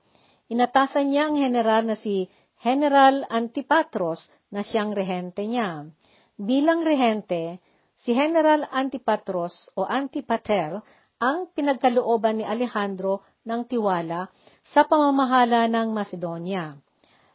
Inatasan 0.48 1.12
niya 1.12 1.28
ang 1.28 1.36
general 1.36 1.84
na 1.84 2.00
si 2.00 2.32
General 2.64 3.28
Antipatros 3.28 4.32
na 4.48 4.64
siyang 4.64 4.96
rehente 4.96 5.44
niya. 5.44 5.88
Bilang 6.40 6.88
rehente, 6.88 7.60
si 8.00 8.16
General 8.16 8.64
Antipatros 8.72 9.76
o 9.76 9.84
Antipater 9.84 10.80
ang 11.20 11.52
pinagkalooban 11.52 12.40
ni 12.40 12.46
Alejandro 12.48 13.28
ng 13.44 13.68
tiwala 13.68 14.32
sa 14.64 14.88
pamamahala 14.88 15.68
ng 15.68 15.92
Macedonia. 15.92 16.80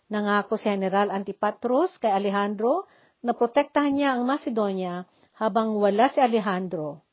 Nangako 0.09 0.57
si 0.57 0.73
General 0.73 1.13
Antipatros 1.13 2.01
kay 2.01 2.09
Alejandro 2.09 2.89
na 3.21 3.37
protektahan 3.37 3.93
niya 3.93 4.17
ang 4.17 4.25
Macedonia 4.25 5.05
habang 5.37 5.77
wala 5.77 6.09
si 6.09 6.25
Alejandro. 6.25 7.05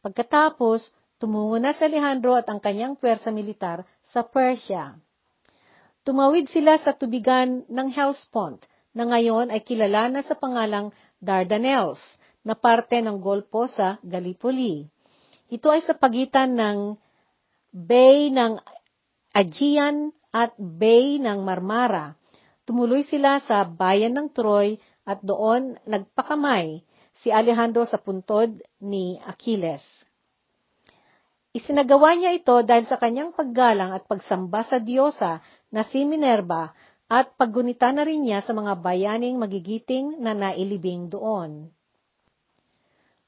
Pagkatapos, 0.00 0.88
tumungo 1.20 1.60
na 1.60 1.76
si 1.76 1.84
Alejandro 1.84 2.40
at 2.40 2.48
ang 2.48 2.60
kanyang 2.60 2.96
pwersa 2.96 3.28
militar 3.28 3.84
sa 4.00 4.24
Persia. 4.24 4.96
Tumawid 6.04 6.48
sila 6.52 6.80
sa 6.80 6.96
tubigan 6.96 7.68
ng 7.68 7.88
Hellespont 7.92 8.64
na 8.96 9.08
ngayon 9.08 9.52
ay 9.52 9.60
kilala 9.60 10.08
na 10.08 10.20
sa 10.20 10.36
pangalang 10.36 10.92
Dardanelles 11.20 12.00
na 12.44 12.54
parte 12.54 13.00
ng 13.00 13.16
Golpo 13.18 13.64
sa 13.64 13.96
Gallipoli. 14.04 14.84
Ito 15.48 15.72
ay 15.72 15.82
sa 15.82 15.96
pagitan 15.96 16.54
ng 16.54 16.78
Bay 17.74 18.30
ng 18.30 18.60
Aegean 19.34 20.14
at 20.30 20.54
Bay 20.60 21.18
ng 21.18 21.42
Marmara. 21.42 22.14
Tumuloy 22.68 23.02
sila 23.02 23.42
sa 23.42 23.66
bayan 23.66 24.14
ng 24.14 24.28
Troy 24.30 24.78
at 25.04 25.20
doon 25.20 25.76
nagpakamay 25.84 26.84
si 27.18 27.34
Alejandro 27.34 27.84
sa 27.84 27.98
puntod 28.00 28.50
ni 28.80 29.18
Achilles. 29.24 29.82
Isinagawa 31.54 32.18
niya 32.18 32.34
ito 32.34 32.66
dahil 32.66 32.82
sa 32.90 32.98
kanyang 32.98 33.30
paggalang 33.30 33.94
at 33.94 34.10
pagsamba 34.10 34.66
sa 34.66 34.82
Diyosa 34.82 35.38
na 35.70 35.86
si 35.86 36.02
Minerva 36.02 36.74
at 37.06 37.38
paggunita 37.38 37.94
na 37.94 38.02
rin 38.02 38.26
niya 38.26 38.42
sa 38.42 38.50
mga 38.50 38.74
bayaning 38.82 39.38
magigiting 39.38 40.18
na 40.18 40.34
nailibing 40.34 41.06
doon. 41.06 41.70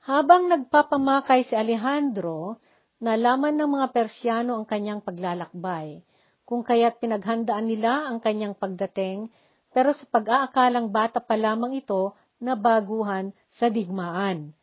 Habang 0.06 0.46
nagpapamakay 0.46 1.50
si 1.50 1.58
Alejandro, 1.58 2.62
Nalaman 2.96 3.52
ng 3.60 3.76
mga 3.76 3.92
Persyano 3.92 4.56
ang 4.56 4.64
kanyang 4.64 5.04
paglalakbay, 5.04 6.00
kung 6.48 6.64
kaya't 6.64 6.96
pinaghandaan 6.96 7.68
nila 7.68 8.08
ang 8.08 8.24
kanyang 8.24 8.56
pagdating, 8.56 9.28
pero 9.68 9.92
sa 9.92 10.08
pag-aakalang 10.08 10.88
bata 10.88 11.20
pa 11.20 11.36
lamang 11.36 11.76
ito 11.76 12.16
na 12.40 12.56
baguhan 12.56 13.36
sa 13.52 13.68
digmaan. 13.68 14.56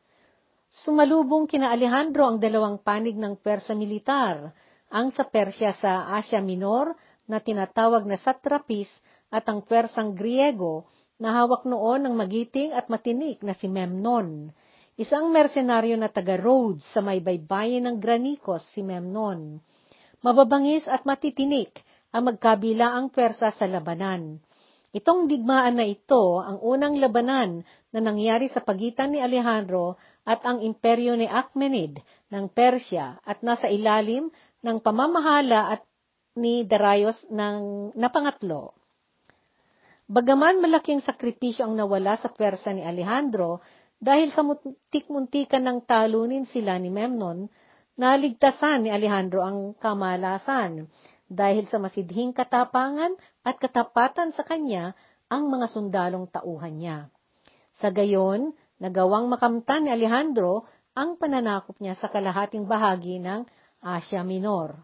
Sumalubong 0.73 1.45
kina 1.45 1.69
Alejandro 1.69 2.25
ang 2.25 2.41
dalawang 2.41 2.81
panig 2.81 3.13
ng 3.13 3.37
Persa 3.37 3.77
militar, 3.77 4.49
ang 4.89 5.13
sa 5.13 5.29
Persya 5.29 5.77
sa 5.77 6.09
Asia 6.17 6.41
Minor 6.41 6.97
na 7.29 7.37
tinatawag 7.37 8.09
na 8.09 8.17
Satrapis 8.17 8.89
at 9.29 9.45
ang 9.45 9.61
Persang 9.61 10.17
Griego 10.17 10.89
na 11.21 11.37
hawak 11.37 11.69
noon 11.69 12.01
ng 12.01 12.17
magiting 12.17 12.73
at 12.73 12.89
matinik 12.89 13.45
na 13.45 13.53
si 13.53 13.69
Memnon. 13.69 14.49
Isang 14.93 15.33
mersenaryo 15.33 15.97
na 15.97 16.05
taga 16.05 16.37
Rhodes 16.37 16.85
sa 16.93 17.01
may 17.01 17.17
baybayin 17.17 17.89
ng 17.89 17.97
Granicos 17.97 18.61
si 18.77 18.85
Memnon. 18.85 19.57
Mababangis 20.21 20.85
at 20.85 21.01
matitinik 21.01 21.81
ang 22.13 22.29
magkabila 22.29 22.93
ang 22.93 23.09
pwersa 23.09 23.49
sa 23.49 23.65
labanan. 23.65 24.37
Itong 24.93 25.25
digmaan 25.25 25.81
na 25.81 25.89
ito 25.89 26.37
ang 26.37 26.61
unang 26.61 27.01
labanan 27.01 27.65
na 27.89 27.99
nangyari 28.05 28.45
sa 28.53 28.61
pagitan 28.61 29.09
ni 29.09 29.17
Alejandro 29.17 29.97
at 30.29 30.45
ang 30.45 30.61
imperyo 30.61 31.17
ni 31.17 31.25
Akhmenid 31.25 31.97
ng 32.29 32.45
Persya 32.53 33.17
at 33.25 33.41
nasa 33.41 33.73
ilalim 33.73 34.29
ng 34.61 34.77
pamamahala 34.77 35.73
at 35.73 35.81
ni 36.37 36.69
Darius 36.69 37.25
ng 37.33 37.89
napangatlo. 37.97 38.77
Bagaman 40.05 40.61
malaking 40.61 41.01
sakripisyo 41.01 41.65
ang 41.65 41.73
nawala 41.73 42.13
sa 42.21 42.29
pwersa 42.29 42.69
ni 42.69 42.85
Alejandro, 42.85 43.65
dahil 44.03 44.35
sa 44.35 44.43
muntik-muntikan 44.43 45.63
ng 45.63 45.87
talunin 45.87 46.43
sila 46.43 46.75
ni 46.75 46.91
Memnon, 46.91 47.47
naligtasan 47.95 48.83
ni 48.83 48.89
Alejandro 48.91 49.39
ang 49.39 49.71
kamalasan 49.79 50.91
dahil 51.31 51.63
sa 51.71 51.79
masidhing 51.79 52.35
katapangan 52.35 53.15
at 53.47 53.55
katapatan 53.63 54.35
sa 54.35 54.43
kanya 54.43 54.91
ang 55.31 55.47
mga 55.47 55.71
sundalong 55.71 56.27
tauhan 56.27 56.75
niya. 56.75 57.07
Sa 57.79 57.95
gayon, 57.95 58.51
nagawang 58.83 59.31
makamtan 59.31 59.87
ni 59.87 59.89
Alejandro 59.95 60.67
ang 60.99 61.15
pananakop 61.15 61.79
niya 61.79 61.95
sa 61.95 62.11
kalahating 62.11 62.67
bahagi 62.67 63.23
ng 63.23 63.47
Asia 63.79 64.21
Minor. 64.21 64.83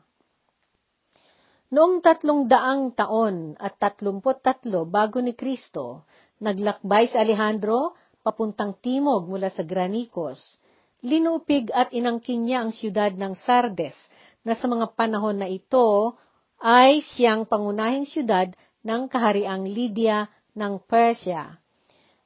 Noong 1.70 2.02
tatlong 2.02 2.50
daang 2.50 2.96
taon 2.98 3.54
at 3.60 3.78
tatlumpot 3.78 4.42
tatlo 4.42 4.90
bago 4.90 5.22
ni 5.22 5.38
Kristo, 5.38 6.08
naglakbay 6.42 7.12
si 7.12 7.20
Alejandro 7.20 7.94
papuntang 8.22 8.76
timog 8.80 9.28
mula 9.28 9.48
sa 9.52 9.64
Granicos. 9.64 10.60
Linupig 11.00 11.72
at 11.72 11.96
inangkin 11.96 12.44
niya 12.44 12.68
ang 12.68 12.76
siyudad 12.76 13.16
ng 13.16 13.34
Sardes 13.48 13.96
na 14.44 14.56
sa 14.56 14.68
mga 14.68 14.92
panahon 15.00 15.40
na 15.40 15.48
ito 15.48 16.16
ay 16.60 17.00
siyang 17.16 17.48
pangunahing 17.48 18.04
siyudad 18.04 18.52
ng 18.84 19.08
kahariang 19.08 19.64
Lydia 19.64 20.28
ng 20.56 20.84
Persia. 20.84 21.56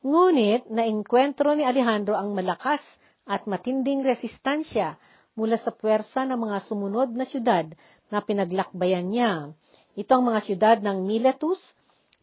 Ngunit 0.02 0.68
naengkwentro 0.74 1.54
ni 1.54 1.64
Alejandro 1.64 2.18
ang 2.18 2.34
malakas 2.34 2.82
at 3.30 3.46
matinding 3.46 4.02
resistansya 4.04 4.98
mula 5.38 5.56
sa 5.62 5.70
puwersa 5.72 6.26
ng 6.28 6.38
mga 6.38 6.58
sumunod 6.66 7.14
na 7.14 7.26
siyudad 7.26 7.70
na 8.10 8.22
pinaglakbayan 8.22 9.08
niya. 9.10 9.54
Ito 9.94 10.18
ang 10.18 10.34
mga 10.34 10.40
siyudad 10.46 10.78
ng 10.82 11.06
Miletus, 11.06 11.62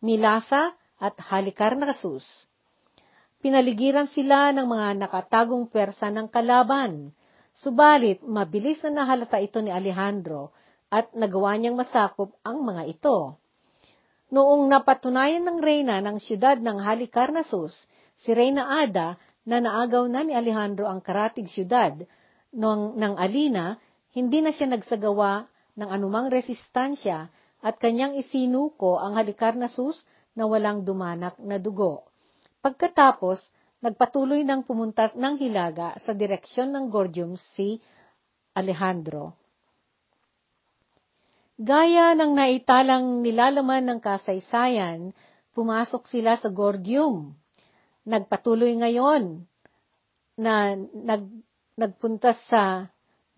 Milasa 0.02 0.74
at 0.98 1.14
Halicarnassus. 1.18 2.49
Pinaligiran 3.40 4.04
sila 4.04 4.52
ng 4.52 4.68
mga 4.68 5.00
nakatagong 5.00 5.72
pwersa 5.72 6.12
ng 6.12 6.28
kalaban. 6.28 7.08
Subalit, 7.56 8.20
mabilis 8.20 8.84
na 8.84 9.00
nahalata 9.00 9.40
ito 9.40 9.64
ni 9.64 9.72
Alejandro 9.72 10.52
at 10.92 11.08
nagawa 11.16 11.56
niyang 11.56 11.72
masakop 11.72 12.36
ang 12.44 12.60
mga 12.60 12.92
ito. 12.92 13.40
Noong 14.28 14.68
napatunayan 14.68 15.40
ng 15.48 15.56
reyna 15.56 16.04
ng 16.04 16.20
siyudad 16.20 16.60
ng 16.60 16.84
Halicarnassus, 16.84 17.88
si 18.12 18.36
Reyna 18.36 18.84
Ada, 18.84 19.16
na 19.48 19.56
naagaw 19.56 20.04
na 20.04 20.20
ni 20.20 20.36
Alejandro 20.36 20.84
ang 20.84 21.00
karatig 21.00 21.48
siyudad 21.48 21.96
ng, 22.52 22.80
ng 23.00 23.14
Alina, 23.16 23.80
hindi 24.12 24.44
na 24.44 24.52
siya 24.52 24.68
nagsagawa 24.68 25.48
ng 25.80 25.88
anumang 25.88 26.28
resistansya 26.28 27.32
at 27.64 27.74
kanyang 27.80 28.20
isinuko 28.20 29.00
ang 29.00 29.16
Halicarnassus 29.16 30.04
na 30.36 30.44
walang 30.44 30.84
dumanak 30.84 31.40
na 31.40 31.56
dugo. 31.56 32.09
Pagkatapos, 32.60 33.40
nagpatuloy 33.80 34.44
ng 34.44 34.68
pumunta 34.68 35.08
ng 35.16 35.40
Hilaga 35.40 35.96
sa 36.04 36.12
direksyon 36.12 36.76
ng 36.76 36.92
Gordium 36.92 37.40
si 37.56 37.80
Alejandro. 38.52 39.32
Gaya 41.56 42.12
ng 42.16 42.32
naitalang 42.36 43.24
nilalaman 43.24 43.84
ng 43.84 44.00
kasaysayan, 44.00 45.12
pumasok 45.56 46.08
sila 46.08 46.36
sa 46.36 46.52
Gordium. 46.52 47.32
Nagpatuloy 48.04 48.76
ngayon 48.80 49.44
na 50.40 50.72
nag, 50.76 51.24
nagpunta 51.76 52.32
sa 52.48 52.88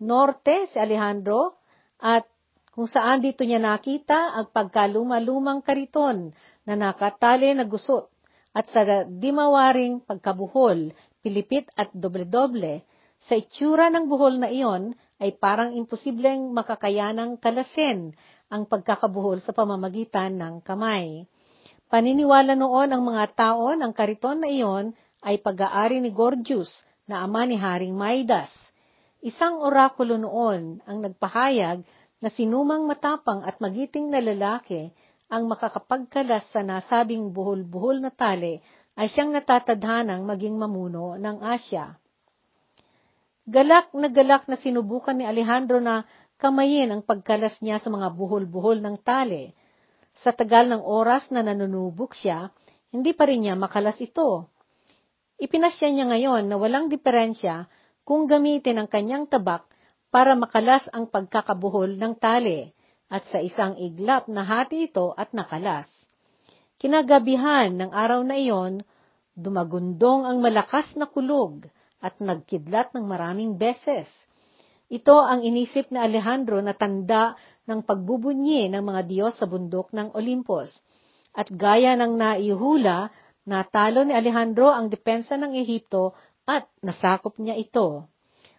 norte 0.03 0.67
si 0.67 0.79
Alejandro 0.79 1.63
at 1.99 2.27
kung 2.75 2.87
saan 2.91 3.23
dito 3.23 3.47
niya 3.47 3.59
nakita 3.59 4.35
ang 4.35 4.51
pagkaluma-lumang 4.51 5.63
kariton 5.63 6.31
na 6.67 6.73
nakatali 6.75 7.55
na 7.55 7.67
gusot 7.67 8.12
at 8.53 8.69
sa 8.69 8.85
dimawaring 9.09 10.05
pagkabuhol, 10.05 10.93
pilipit 11.25 11.65
at 11.73 11.89
doble-doble, 11.91 12.85
sa 13.23 13.33
itsura 13.39 13.89
ng 13.89 14.05
buhol 14.05 14.37
na 14.37 14.51
iyon 14.51 14.93
ay 15.17 15.33
parang 15.39 15.73
imposibleng 15.73 16.51
makakayanang 16.51 17.39
kalasin 17.39 18.13
ang 18.51 18.69
pagkakabuhol 18.69 19.41
sa 19.41 19.55
pamamagitan 19.55 20.35
ng 20.37 20.61
kamay. 20.61 21.25
Paniniwala 21.87 22.53
noon 22.53 22.89
ang 22.91 23.01
mga 23.01 23.25
tao 23.33 23.71
ng 23.73 23.91
kariton 23.95 24.43
na 24.43 24.49
iyon 24.51 24.91
ay 25.23 25.39
pag-aari 25.39 26.03
ni 26.03 26.11
Gorgius 26.11 26.83
na 27.07 27.23
ama 27.23 27.47
ni 27.47 27.55
Haring 27.55 27.95
Maidas. 27.95 28.51
Isang 29.23 29.63
orakulo 29.63 30.19
noon 30.19 30.83
ang 30.83 30.99
nagpahayag 30.99 31.79
na 32.19 32.27
sinumang 32.27 32.83
matapang 32.83 33.39
at 33.47 33.55
magiting 33.63 34.11
na 34.11 34.19
lalaki 34.19 34.91
ang 35.33 35.49
makakapagkalas 35.49 36.53
sa 36.53 36.61
nasabing 36.61 37.33
buhol-buhol 37.33 38.05
na 38.05 38.13
tali 38.13 38.61
ay 38.93 39.09
siyang 39.09 39.33
natatadhanang 39.33 40.21
maging 40.29 40.53
mamuno 40.53 41.17
ng 41.17 41.41
Asya. 41.41 41.97
Galak 43.49 43.89
na 43.97 44.13
galak 44.13 44.45
na 44.45 44.61
sinubukan 44.61 45.17
ni 45.17 45.25
Alejandro 45.25 45.81
na 45.81 46.05
kamayin 46.37 46.93
ang 46.93 47.01
pagkalas 47.01 47.65
niya 47.65 47.81
sa 47.81 47.89
mga 47.89 48.13
buhol-buhol 48.13 48.85
ng 48.85 49.01
tali. 49.01 49.49
Sa 50.21 50.29
tagal 50.29 50.69
ng 50.69 50.85
oras 50.85 51.33
na 51.33 51.41
nanunubok 51.41 52.13
siya, 52.13 52.53
hindi 52.93 53.17
pa 53.17 53.25
rin 53.25 53.41
niya 53.41 53.57
makalas 53.57 53.97
ito. 54.05 54.53
Ipinasya 55.41 55.89
niya 55.89 56.05
ngayon 56.13 56.45
na 56.45 56.61
walang 56.61 56.93
diferensya 56.93 57.65
kung 58.05 58.29
gamitin 58.29 58.85
ang 58.85 58.87
kanyang 58.87 59.25
tabak 59.25 59.65
para 60.13 60.37
makalas 60.37 60.85
ang 60.93 61.09
pagkakabuhol 61.09 61.97
ng 61.97 62.13
tali 62.21 62.69
at 63.13 63.29
sa 63.29 63.37
isang 63.37 63.77
iglap 63.77 64.25
na 64.25 64.41
hati 64.41 64.89
ito 64.89 65.13
at 65.13 65.37
nakalas. 65.37 65.85
Kinagabihan 66.81 67.69
ng 67.77 67.93
araw 67.93 68.25
na 68.25 68.33
iyon, 68.33 68.81
dumagundong 69.37 70.25
ang 70.25 70.41
malakas 70.41 70.97
na 70.97 71.05
kulog 71.05 71.69
at 72.01 72.17
nagkidlat 72.17 72.89
ng 72.97 73.05
maraming 73.05 73.53
beses. 73.53 74.09
Ito 74.89 75.21
ang 75.21 75.45
inisip 75.45 75.93
ni 75.93 76.01
Alejandro 76.01 76.57
na 76.65 76.73
tanda 76.73 77.37
ng 77.69 77.85
pagbubunyi 77.85 78.67
ng 78.73 78.81
mga 78.81 79.01
Diyos 79.05 79.33
sa 79.37 79.45
bundok 79.45 79.93
ng 79.93 80.17
Olympus. 80.17 80.73
At 81.37 81.53
gaya 81.53 81.93
ng 81.93 82.17
naihula, 82.17 83.13
natalo 83.45 84.03
ni 84.03 84.17
Alejandro 84.17 84.73
ang 84.73 84.89
depensa 84.89 85.37
ng 85.37 85.53
Ehipto 85.53 86.17
at 86.49 86.65
nasakop 86.81 87.37
niya 87.39 87.55
ito. 87.55 88.09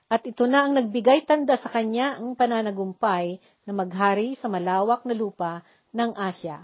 At 0.08 0.24
ito 0.24 0.46
na 0.46 0.64
ang 0.64 0.78
nagbigay 0.78 1.26
tanda 1.26 1.58
sa 1.58 1.68
kanya 1.68 2.16
ang 2.22 2.38
pananagumpay 2.38 3.42
na 3.64 3.72
maghari 3.72 4.37
sa 4.37 4.48
malawak 4.48 5.05
na 5.09 5.16
lupa 5.16 5.64
ng 5.92 6.12
Asya. 6.16 6.61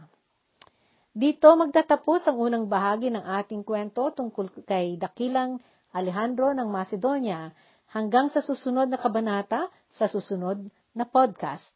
Dito 1.11 1.51
magtatapos 1.59 2.31
ang 2.31 2.39
unang 2.39 2.65
bahagi 2.71 3.11
ng 3.11 3.25
ating 3.43 3.67
kwento 3.67 4.15
tungkol 4.15 4.63
kay 4.63 4.95
dakilang 4.95 5.59
Alejandro 5.91 6.55
ng 6.55 6.71
Macedonia 6.71 7.51
hanggang 7.91 8.31
sa 8.31 8.39
susunod 8.39 8.87
na 8.87 8.95
kabanata 8.95 9.67
sa 9.91 10.07
susunod 10.07 10.71
na 10.95 11.03
podcast. 11.03 11.75